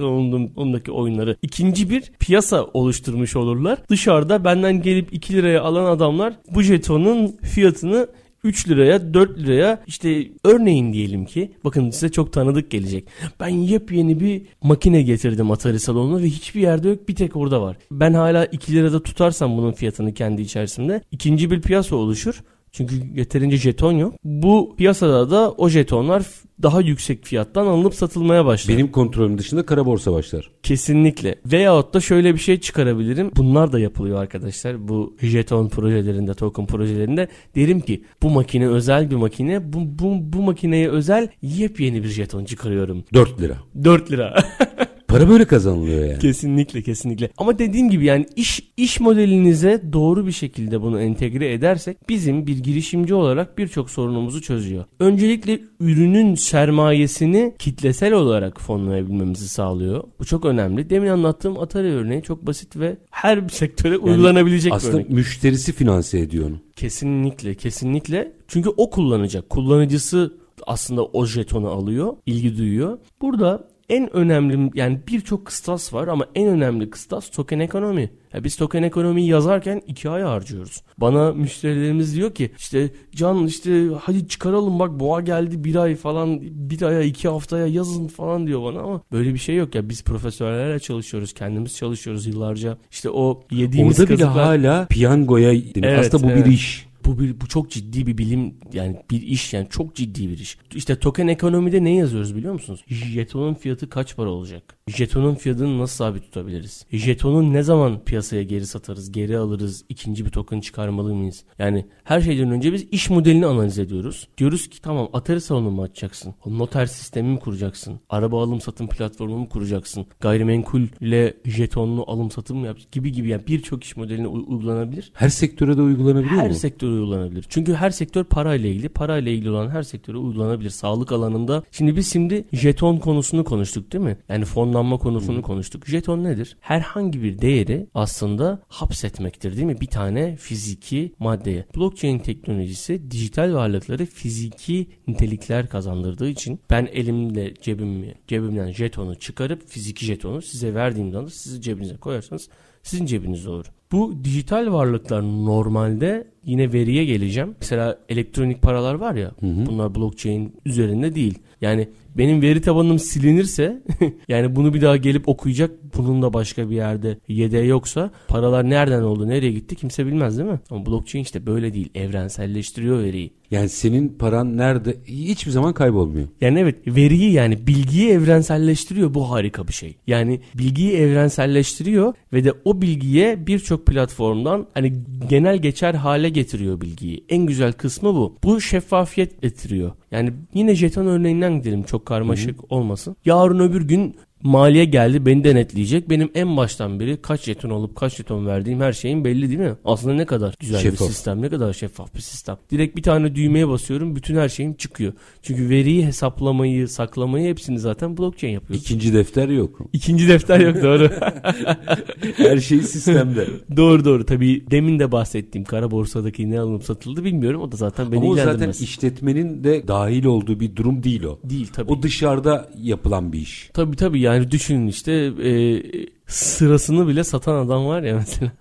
[0.82, 1.36] salonumdaki oyunları.
[1.42, 3.78] İkinci bir piyasa oluşturmuş olurlar.
[3.88, 8.08] Dışarıda benden gelip 2 liraya alan adamlar bu jetonun fiyatını
[8.44, 13.08] 3 liraya 4 liraya işte örneğin diyelim ki bakın size çok tanıdık gelecek.
[13.40, 17.76] Ben yepyeni bir makine getirdim Atari salonuna ve hiçbir yerde yok bir tek orada var.
[17.90, 22.42] Ben hala 2 lirada tutarsam bunun fiyatını kendi içerisinde ikinci bir piyasa oluşur.
[22.72, 24.14] Çünkü yeterince jeton yok.
[24.24, 26.26] Bu piyasada da o jetonlar
[26.62, 28.76] daha yüksek fiyattan alınıp satılmaya başlar.
[28.76, 30.50] Benim kontrolüm dışında kara borsa başlar.
[30.62, 31.34] Kesinlikle.
[31.46, 33.30] Veyahut da şöyle bir şey çıkarabilirim.
[33.36, 34.88] Bunlar da yapılıyor arkadaşlar.
[34.88, 37.28] Bu jeton projelerinde, token projelerinde.
[37.54, 39.72] Derim ki bu makine özel bir makine.
[39.72, 43.04] Bu, bu, bu makineye özel yepyeni bir jeton çıkarıyorum.
[43.14, 43.56] 4 lira.
[43.84, 44.44] 4 lira.
[45.12, 46.18] Para böyle kazanılıyor yani.
[46.18, 47.30] kesinlikle kesinlikle.
[47.38, 52.58] Ama dediğim gibi yani iş iş modelinize doğru bir şekilde bunu entegre edersek bizim bir
[52.58, 54.84] girişimci olarak birçok sorunumuzu çözüyor.
[55.00, 60.04] Öncelikle ürünün sermayesini kitlesel olarak fonlayabilmemizi sağlıyor.
[60.20, 60.90] Bu çok önemli.
[60.90, 65.10] Demin anlattığım Atari örneği çok basit ve her sektöre uygulanabilecek bir Aslında örnek.
[65.10, 66.56] müşterisi finanse ediyor onu.
[66.76, 68.32] Kesinlikle kesinlikle.
[68.48, 69.50] Çünkü o kullanacak.
[69.50, 70.34] Kullanıcısı
[70.66, 72.98] aslında o jetonu alıyor, ilgi duyuyor.
[73.20, 78.10] Burada en önemli yani birçok kıstas var ama en önemli kıstas token ekonomi.
[78.34, 80.82] Ya biz token ekonomiyi yazarken iki ay harcıyoruz.
[80.98, 86.38] Bana müşterilerimiz diyor ki işte can işte hadi çıkaralım bak boğa geldi bir ay falan
[86.42, 90.04] bir aya iki haftaya yazın falan diyor bana ama böyle bir şey yok ya biz
[90.04, 92.78] profesörlerle çalışıyoruz kendimiz çalışıyoruz yıllarca.
[92.90, 95.52] İşte o yediğimiz Orada bile kazıklar- hala piyangoya.
[95.52, 96.46] Evet, Aslında bu evet.
[96.46, 96.91] bir iş.
[97.04, 100.58] Bu bir bu çok ciddi bir bilim yani bir iş yani çok ciddi bir iş.
[100.74, 102.84] İşte token ekonomide ne yazıyoruz biliyor musunuz?
[102.88, 104.76] Jetonun fiyatı kaç para olacak?
[104.88, 106.86] Jetonun fiyatını nasıl sabit tutabiliriz?
[106.92, 111.44] Jetonun ne zaman piyasaya geri satarız, geri alırız, ikinci bir token çıkarmalı mıyız?
[111.58, 114.28] Yani her şeyden önce biz iş modelini analiz ediyoruz.
[114.38, 116.34] Diyoruz ki tamam Atari salonu mu açacaksın?
[116.46, 118.00] Noter sistemi mi kuracaksın?
[118.10, 120.06] Araba alım satım platformu mu kuracaksın?
[120.20, 122.90] Gayrimenkulle jetonlu alım satım mı yapacaksın?
[122.92, 125.10] Gibi gibi yani birçok iş modeline uy- uygulanabilir.
[125.14, 126.54] Her sektöre de uygulanabiliyor Her mu?
[126.54, 127.44] sektöre uygulanabilir.
[127.48, 128.88] Çünkü her sektör parayla ilgili.
[128.88, 130.70] Parayla ilgili olan her sektöre uygulanabilir.
[130.70, 131.62] Sağlık alanında.
[131.70, 134.16] Şimdi biz şimdi jeton konusunu konuştuk değil mi?
[134.28, 135.86] Yani fonlanma konusunu konuştuk.
[135.86, 136.56] Jeton nedir?
[136.60, 139.80] Herhangi bir değeri aslında hapsetmektir değil mi?
[139.80, 141.66] Bir tane fiziki maddeye.
[141.76, 150.04] Blockchain teknolojisi dijital varlıkları fiziki nitelikler kazandırdığı için ben elimle cebimi, cebimden jetonu çıkarıp fiziki
[150.04, 152.48] jetonu size verdiğim zaman sizi cebinize koyarsanız
[152.82, 153.66] sizin cebinizde olur.
[153.92, 157.54] Bu dijital varlıklar normalde yine veriye geleceğim.
[157.60, 161.38] Mesela elektronik paralar var ya bunlar blockchain üzerinde değil.
[161.60, 163.82] Yani benim veri tabanım silinirse
[164.28, 169.02] yani bunu bir daha gelip okuyacak bunun da başka bir yerde yedeği yoksa paralar nereden
[169.02, 170.60] oldu nereye gitti kimse bilmez değil mi?
[170.70, 173.32] Ama blockchain işte böyle değil evrenselleştiriyor veriyi.
[173.50, 176.28] Yani senin paran nerede hiçbir zaman kaybolmuyor.
[176.40, 179.96] Yani evet veriyi yani bilgiyi evrenselleştiriyor bu harika bir şey.
[180.06, 184.92] Yani bilgiyi evrenselleştiriyor ve de o bilgiye birçok platformdan hani
[185.28, 187.24] genel geçer hale getiriyor bilgiyi.
[187.28, 188.36] En güzel kısmı bu.
[188.44, 189.92] Bu şeffafiyet getiriyor.
[190.10, 193.16] Yani yine jeton örneğinden gidelim çok karmaşık olmasın.
[193.24, 196.10] Yarın öbür gün maliye geldi beni denetleyecek.
[196.10, 199.74] Benim en baştan beri kaç jeton olup kaç jeton verdiğim her şeyin belli değil mi?
[199.84, 201.08] Aslında ne kadar güzel Şeffaf.
[201.08, 202.56] bir sistem, ne kadar şeffaf bir sistem.
[202.70, 205.12] Direkt bir tane düğmeye basıyorum bütün her şeyim çıkıyor.
[205.42, 208.80] Çünkü veriyi hesaplamayı, saklamayı hepsini zaten blockchain yapıyor.
[208.80, 209.78] İkinci defter yok.
[209.92, 211.10] İkinci defter yok doğru.
[212.36, 213.46] Her şey sistemde.
[213.76, 217.60] doğru doğru tabii demin de bahsettiğim kara borsadaki ne alınıp satıldı bilmiyorum.
[217.62, 218.82] O da zaten beni Ama o zaten ilgilendirmez.
[218.82, 221.38] işletmenin de dahil olduğu bir durum değil o.
[221.44, 221.92] Değil tabii.
[221.92, 223.70] O dışarıda yapılan bir iş.
[223.74, 225.12] Tabii tabii yani düşünün işte
[225.44, 225.82] e,
[226.26, 228.52] sırasını bile satan adam var ya mesela.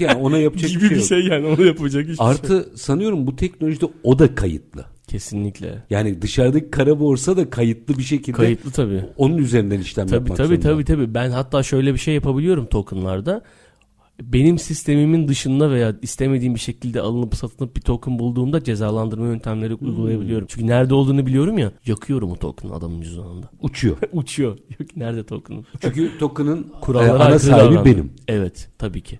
[0.00, 2.26] Yani ona yapacak gibi bir şey bir şey yani onu yapacak hiçbir şey.
[2.26, 4.84] Artı sanıyorum bu teknolojide o da kayıtlı.
[5.08, 5.82] Kesinlikle.
[5.90, 9.04] Yani dışarıdaki kara borsa da kayıtlı bir şekilde Kayıtlı tabii.
[9.16, 10.62] onun üzerinden işlem Tabii yapmak tabii zorunda.
[10.68, 11.14] tabii tabii.
[11.14, 13.42] Ben hatta şöyle bir şey yapabiliyorum tokenlarda.
[14.22, 19.88] Benim sistemimin dışında veya istemediğim bir şekilde alınıp satılıp bir token bulduğumda cezalandırma yöntemleri Hmm.
[19.88, 20.46] uygulayabiliyorum.
[20.50, 21.72] Çünkü nerede olduğunu biliyorum ya.
[21.86, 23.50] Yakıyorum o token'ı adamın cüzdanında.
[23.62, 23.96] Uçuyor.
[24.12, 24.58] Uçuyor.
[24.80, 25.64] Yok nerede token'ım?
[25.80, 27.84] Çünkü token'ın e, Kurallara ana aykırı sahibi davrandı.
[27.90, 28.12] benim.
[28.28, 29.18] Evet tabii ki.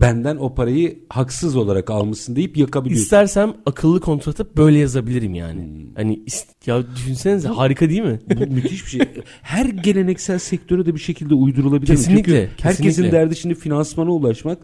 [0.00, 3.02] Benden o parayı haksız olarak almışsın deyip yakabiliyorsun.
[3.02, 5.60] İstersem akıllı kontratı böyle yazabilirim yani.
[5.60, 5.94] Hmm.
[5.94, 6.22] Hani
[6.66, 8.20] ya düşünsenize harika değil mi?
[8.36, 9.00] Bu müthiş bir şey.
[9.42, 12.48] Her geleneksel sektöre de bir şekilde uydurulabilir kesinlikle, mi?
[12.50, 13.16] Çünkü herkesin kesinlikle.
[13.16, 14.58] derdi şimdi finansmana ulaşmak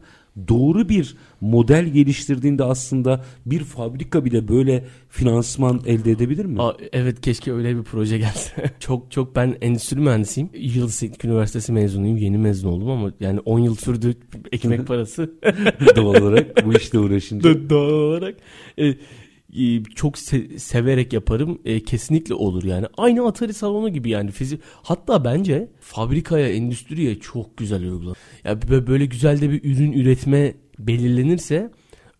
[0.49, 6.63] doğru bir model geliştirdiğinde aslında bir fabrika bile böyle finansman elde edebilir mi?
[6.63, 8.71] Aa, evet keşke öyle bir proje gelse.
[8.81, 10.51] çok çok ben endüstri mühendisiyim.
[10.55, 12.17] Yıldız Teknik Üniversitesi mezunuyum.
[12.17, 14.15] Yeni mezun oldum ama yani 10 yıl sürdü
[14.53, 15.35] ekmek parası.
[15.97, 17.71] Doğal olarak bu işte uğraşınca.
[17.71, 18.37] Doğal olarak.
[18.79, 18.95] E,
[19.95, 21.59] çok se- severek yaparım.
[21.65, 22.87] E, kesinlikle olur yani.
[22.97, 24.61] Aynı Atari salonu gibi yani fizik.
[24.83, 28.17] Hatta bence fabrikaya, endüstriye çok güzel uygulanır.
[28.45, 31.71] Ya yani böyle güzel de bir ürün üretme belirlenirse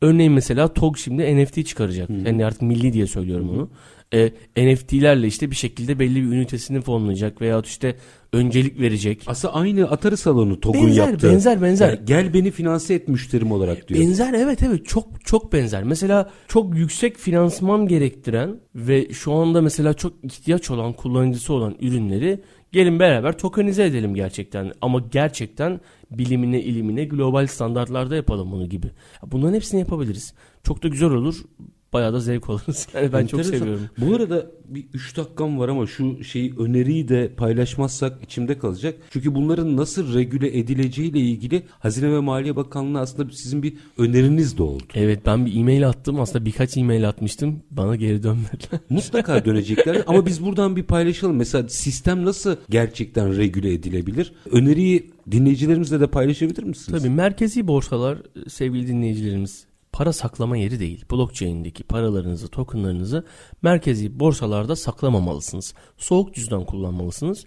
[0.01, 2.09] örneğin mesela TOG şimdi NFT çıkaracak.
[2.09, 2.27] Hmm.
[2.27, 3.55] Yani artık milli diye söylüyorum hmm.
[3.59, 3.71] onu
[4.15, 7.97] e, NFT'lerle işte bir şekilde belli bir ünitesini fonlayacak veyahut işte
[8.33, 9.23] öncelik verecek.
[9.27, 11.31] Aslında aynı Atari salonu TOG'un yaptığı.
[11.31, 11.89] Benzer benzer.
[11.89, 14.01] Yani gel beni finanse et müşterim olarak diyor.
[14.01, 15.83] Benzer evet evet çok çok benzer.
[15.83, 22.43] Mesela çok yüksek finansman gerektiren ve şu anda mesela çok ihtiyaç olan kullanıcısı olan ürünleri
[22.73, 24.73] gelin beraber tokenize edelim gerçekten.
[24.81, 28.91] Ama gerçekten bilimine, ilimine global standartlarda yapalım bunu gibi.
[29.27, 30.35] Bunların hepsini yapabiliriz.
[30.65, 31.45] Çok da güzel olur
[31.93, 32.89] bayağı da zevk alırız.
[32.95, 33.51] Yani ben Enteresan.
[33.51, 33.89] çok seviyorum.
[33.99, 38.95] Bu arada bir 3 dakikam var ama şu şeyi öneriyi de paylaşmazsak içimde kalacak.
[39.11, 44.63] Çünkü bunların nasıl regüle edileceğiyle ilgili Hazine ve Maliye Bakanlığı aslında sizin bir öneriniz de
[44.63, 44.83] oldu.
[44.95, 46.21] Evet ben bir e-mail attım.
[46.21, 47.63] Aslında birkaç e-mail atmıştım.
[47.71, 48.81] Bana geri dönmediler.
[48.91, 51.37] Mutlaka dönecekler ama biz buradan bir paylaşalım.
[51.37, 54.33] Mesela sistem nasıl gerçekten regüle edilebilir?
[54.51, 57.03] Öneriyi dinleyicilerimizle de paylaşabilir misiniz?
[57.03, 58.19] Tabii merkezi borsalar
[58.49, 61.05] sevgili dinleyicilerimiz para saklama yeri değil.
[61.11, 63.25] Blockchain'deki paralarınızı, tokenlarınızı
[63.63, 65.75] merkezi borsalarda saklamamalısınız.
[65.97, 67.47] Soğuk cüzdan kullanmalısınız.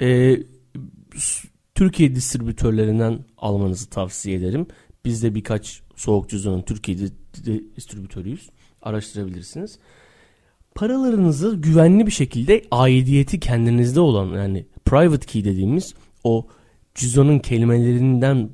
[0.00, 0.36] Ee,
[1.74, 4.66] Türkiye distribütörlerinden almanızı tavsiye ederim.
[5.04, 6.98] Biz de birkaç soğuk cüzdanın Türkiye
[7.76, 8.50] distribütörüyüz.
[8.82, 9.78] Araştırabilirsiniz.
[10.74, 16.46] Paralarınızı güvenli bir şekilde aidiyeti kendinizde olan yani private key dediğimiz o
[16.94, 18.50] cüzdanın kelimelerinden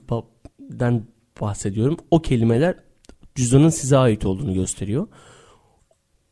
[1.40, 1.96] bahsediyorum.
[2.10, 2.76] O kelimeler
[3.34, 5.08] cüzdanın size ait olduğunu gösteriyor.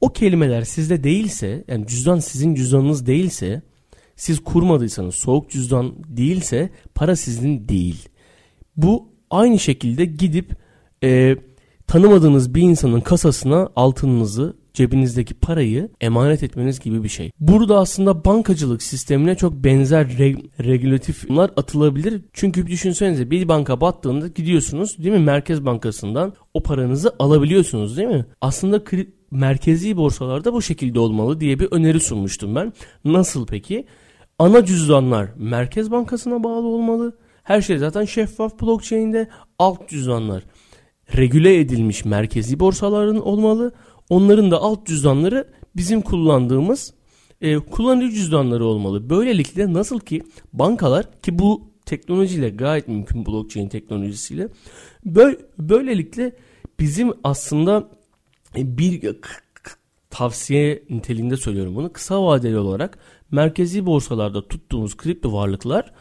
[0.00, 3.62] O kelimeler sizde değilse yani cüzdan sizin cüzdanınız değilse
[4.16, 8.08] siz kurmadıysanız soğuk cüzdan değilse para sizin değil.
[8.76, 10.56] Bu aynı şekilde gidip
[11.04, 11.36] e,
[11.86, 17.30] tanımadığınız bir insanın kasasına altınınızı cebinizdeki parayı emanet etmeniz gibi bir şey.
[17.40, 22.22] Burada aslında bankacılık sistemine çok benzer reg- regülatifler atılabilir.
[22.32, 28.26] Çünkü düşünsenize bir banka battığında gidiyorsunuz değil mi Merkez Bankası'ndan o paranızı alabiliyorsunuz değil mi?
[28.40, 28.84] Aslında
[29.30, 32.72] merkezi borsalarda bu şekilde olmalı diye bir öneri sunmuştum ben.
[33.04, 33.86] Nasıl peki?
[34.38, 37.18] Ana cüzdanlar Merkez Bankası'na bağlı olmalı.
[37.42, 40.42] Her şey zaten şeffaf blockchain'de alt cüzdanlar
[41.16, 43.72] regüle edilmiş merkezi borsaların olmalı.
[44.10, 46.94] Onların da alt cüzdanları bizim kullandığımız
[47.40, 49.10] e, kullanıcı cüzdanları olmalı.
[49.10, 54.48] Böylelikle nasıl ki bankalar ki bu teknolojiyle gayet mümkün blockchain teknolojisiyle
[55.04, 56.36] böyle, böylelikle
[56.80, 57.88] bizim aslında
[58.56, 59.16] bir
[60.10, 61.92] tavsiye niteliğinde söylüyorum bunu.
[61.92, 62.98] Kısa vadeli olarak
[63.30, 65.92] merkezi borsalarda tuttuğumuz kripto varlıklar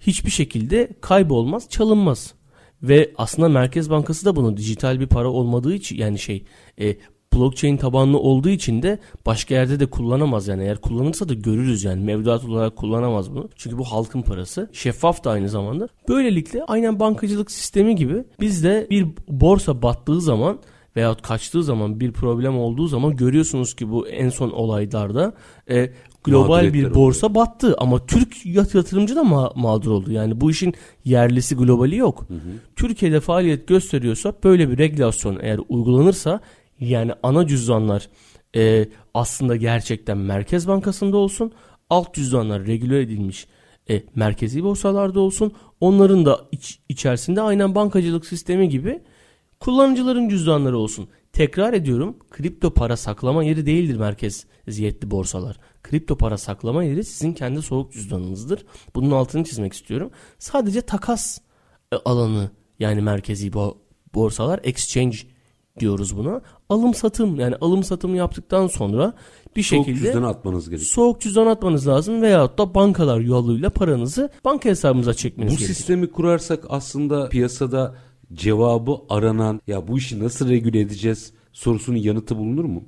[0.00, 2.34] hiçbir şekilde kaybolmaz, çalınmaz.
[2.82, 6.44] Ve aslında Merkez Bankası da bunu dijital bir para olmadığı için yani şey
[6.80, 6.96] e,
[7.36, 12.04] blockchain tabanlı olduğu için de başka yerde de kullanamaz yani eğer kullanırsa da görürüz yani
[12.04, 13.48] mevduat olarak kullanamaz bunu.
[13.56, 14.70] Çünkü bu halkın parası.
[14.72, 15.88] Şeffaf da aynı zamanda.
[16.08, 20.58] Böylelikle aynen bankacılık sistemi gibi biz de bir borsa battığı zaman
[20.96, 25.34] veyahut kaçtığı zaman bir problem olduğu zaman görüyorsunuz ki bu en son olaylarda
[25.70, 25.90] e,
[26.24, 30.12] global bir borsa battı ama Türk yatırımcı da ma- mağdur oldu.
[30.12, 30.74] Yani bu işin
[31.04, 32.24] yerlisi globali yok.
[32.28, 32.38] Hı hı.
[32.76, 36.40] Türkiye'de faaliyet gösteriyorsa böyle bir regülasyon eğer uygulanırsa
[36.80, 38.08] yani ana cüzdanlar
[38.56, 41.52] e, aslında gerçekten Merkez Bankası'nda olsun.
[41.90, 43.46] Alt cüzdanlar regüle edilmiş
[43.90, 45.52] e, merkezi borsalarda olsun.
[45.80, 49.02] Onların da iç, içerisinde aynen bankacılık sistemi gibi
[49.60, 51.08] kullanıcıların cüzdanları olsun.
[51.32, 55.58] Tekrar ediyorum kripto para saklama yeri değildir merkez ziyetli borsalar.
[55.82, 58.64] Kripto para saklama yeri sizin kendi soğuk cüzdanınızdır.
[58.94, 60.10] Bunun altını çizmek istiyorum.
[60.38, 61.38] Sadece takas
[61.92, 63.52] e, alanı yani merkezi
[64.14, 65.16] borsalar exchange
[65.80, 66.40] diyoruz buna.
[66.68, 69.14] Alım satım yani alım satım yaptıktan sonra
[69.56, 70.90] bir soğuk şekilde cüzdan atmanız gerekiyor.
[70.90, 75.70] Soğuk cüzdan atmanız lazım veyahut da bankalar yoluyla paranızı banka hesabınıza çekmeniz bu gerekiyor.
[75.70, 77.94] Bu sistemi kurarsak aslında piyasada
[78.32, 82.84] cevabı aranan ya bu işi nasıl regüle edeceğiz sorusunun yanıtı bulunur mu?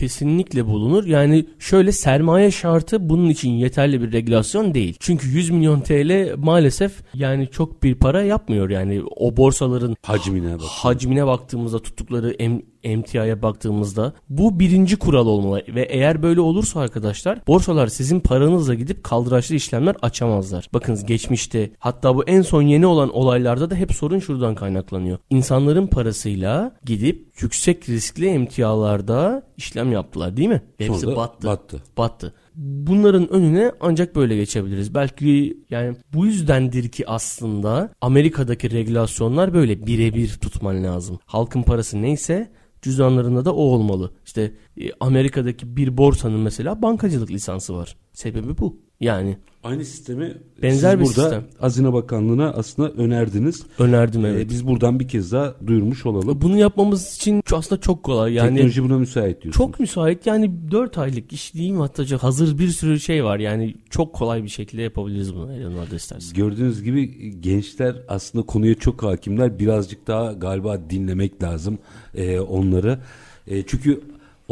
[0.00, 1.04] Kesinlikle bulunur.
[1.04, 4.96] Yani şöyle sermaye şartı bunun için yeterli bir regülasyon değil.
[5.00, 8.70] Çünkü 100 milyon TL maalesef yani çok bir para yapmıyor.
[8.70, 10.62] Yani o borsaların hacmine, bak.
[10.62, 17.46] hacmine baktığımızda tuttukları em, emtiaya baktığımızda bu birinci kural olmalı ve eğer böyle olursa arkadaşlar
[17.46, 20.68] borsalar sizin paranızla gidip kaldıraçlı işlemler açamazlar.
[20.74, 25.18] Bakınız geçmişte hatta bu en son yeni olan olaylarda da hep sorun şuradan kaynaklanıyor.
[25.30, 30.62] İnsanların parasıyla gidip yüksek riskli emtialarda işlem yaptılar değil mi?
[30.78, 31.46] Hepsi Sonra battı.
[31.46, 31.82] battı.
[31.96, 32.34] Battı.
[32.54, 34.94] Bunların önüne ancak böyle geçebiliriz.
[34.94, 41.18] Belki yani bu yüzdendir ki aslında Amerika'daki regülasyonlar böyle birebir tutman lazım.
[41.26, 42.50] Halkın parası neyse
[42.82, 44.12] cüzdanlarında da o olmalı.
[44.24, 47.96] İşte e, Amerika'daki bir borsanın mesela bankacılık lisansı var.
[48.12, 48.80] Sebebi bu.
[49.00, 51.44] Yani Aynı sistemi Benzer bir burada sistem.
[51.58, 53.62] Hazine Bakanlığı'na aslında önerdiniz.
[53.78, 54.50] önerdim Ee, evet.
[54.50, 56.40] biz buradan bir kez daha duyurmuş olalım.
[56.40, 58.32] Bunu yapmamız için aslında çok kolay.
[58.32, 59.66] Yani Teknoloji buna müsait diyorsunuz.
[59.66, 60.26] çok müsait.
[60.26, 63.38] Yani 4 aylık iş değil mi hatta hazır bir sürü şey var.
[63.38, 66.34] Yani çok kolay bir şekilde yapabiliriz bunu Eleanor da istersen.
[66.34, 69.58] Gördüğünüz gibi gençler aslında konuya çok hakimler.
[69.58, 71.78] Birazcık daha galiba dinlemek lazım
[72.14, 72.98] e, onları.
[73.46, 74.00] E, çünkü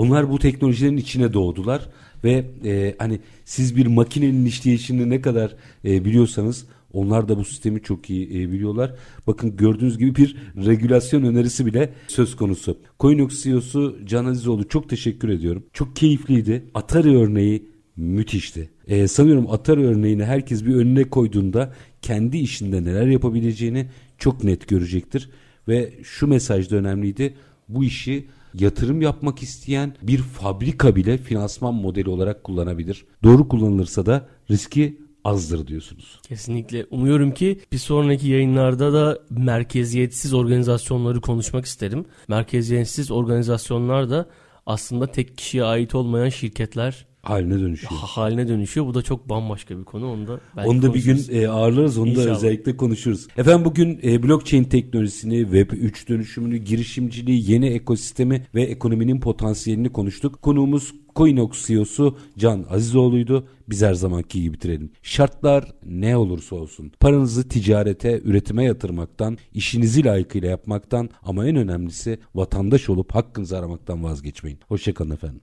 [0.00, 1.88] onlar bu teknolojilerin içine doğdular
[2.24, 7.82] ve e, hani siz bir makinenin işleyişini ne kadar e, biliyorsanız onlar da bu sistemi
[7.82, 8.94] çok iyi e, biliyorlar.
[9.26, 10.36] Bakın gördüğünüz gibi bir
[10.66, 12.78] regülasyon önerisi bile söz konusu.
[13.00, 15.64] Coinox CEO'su Can Azizoğlu çok teşekkür ediyorum.
[15.72, 16.64] Çok keyifliydi.
[16.74, 18.70] Atari örneği müthişti.
[18.86, 23.86] Ee, sanıyorum Atari örneğini herkes bir önüne koyduğunda kendi işinde neler yapabileceğini
[24.18, 25.30] çok net görecektir.
[25.68, 27.34] Ve şu mesaj da önemliydi.
[27.68, 33.04] Bu işi yatırım yapmak isteyen bir fabrika bile finansman modeli olarak kullanabilir.
[33.22, 36.20] Doğru kullanılırsa da riski azdır diyorsunuz.
[36.28, 36.86] Kesinlikle.
[36.90, 42.04] Umuyorum ki bir sonraki yayınlarda da merkeziyetsiz organizasyonları konuşmak isterim.
[42.28, 44.28] Merkeziyetsiz organizasyonlar da
[44.66, 47.92] aslında tek kişiye ait olmayan şirketler Haline dönüşüyor.
[47.92, 48.86] haline dönüşüyor.
[48.86, 50.12] Bu da çok bambaşka bir konu.
[50.12, 51.98] Onu da belki Onu da bir gün e, ağırlarız.
[51.98, 52.36] Onu da İnşallah.
[52.36, 53.26] özellikle konuşuruz.
[53.36, 60.42] Efendim bugün e, blockchain teknolojisini, Web 3 dönüşümünü, girişimciliği, yeni ekosistemi ve ekonominin potansiyelini konuştuk.
[60.42, 63.48] Konuğumuz Coinox CEO'su Can Azizoğlu'ydu.
[63.68, 64.90] Biz her zamanki gibi bitirelim.
[65.02, 72.88] Şartlar ne olursa olsun paranızı ticarete, üretime yatırmaktan, işinizi layıkıyla yapmaktan ama en önemlisi vatandaş
[72.90, 74.58] olup hakkınızı aramaktan vazgeçmeyin.
[74.68, 75.40] Hoşçakalın efendim.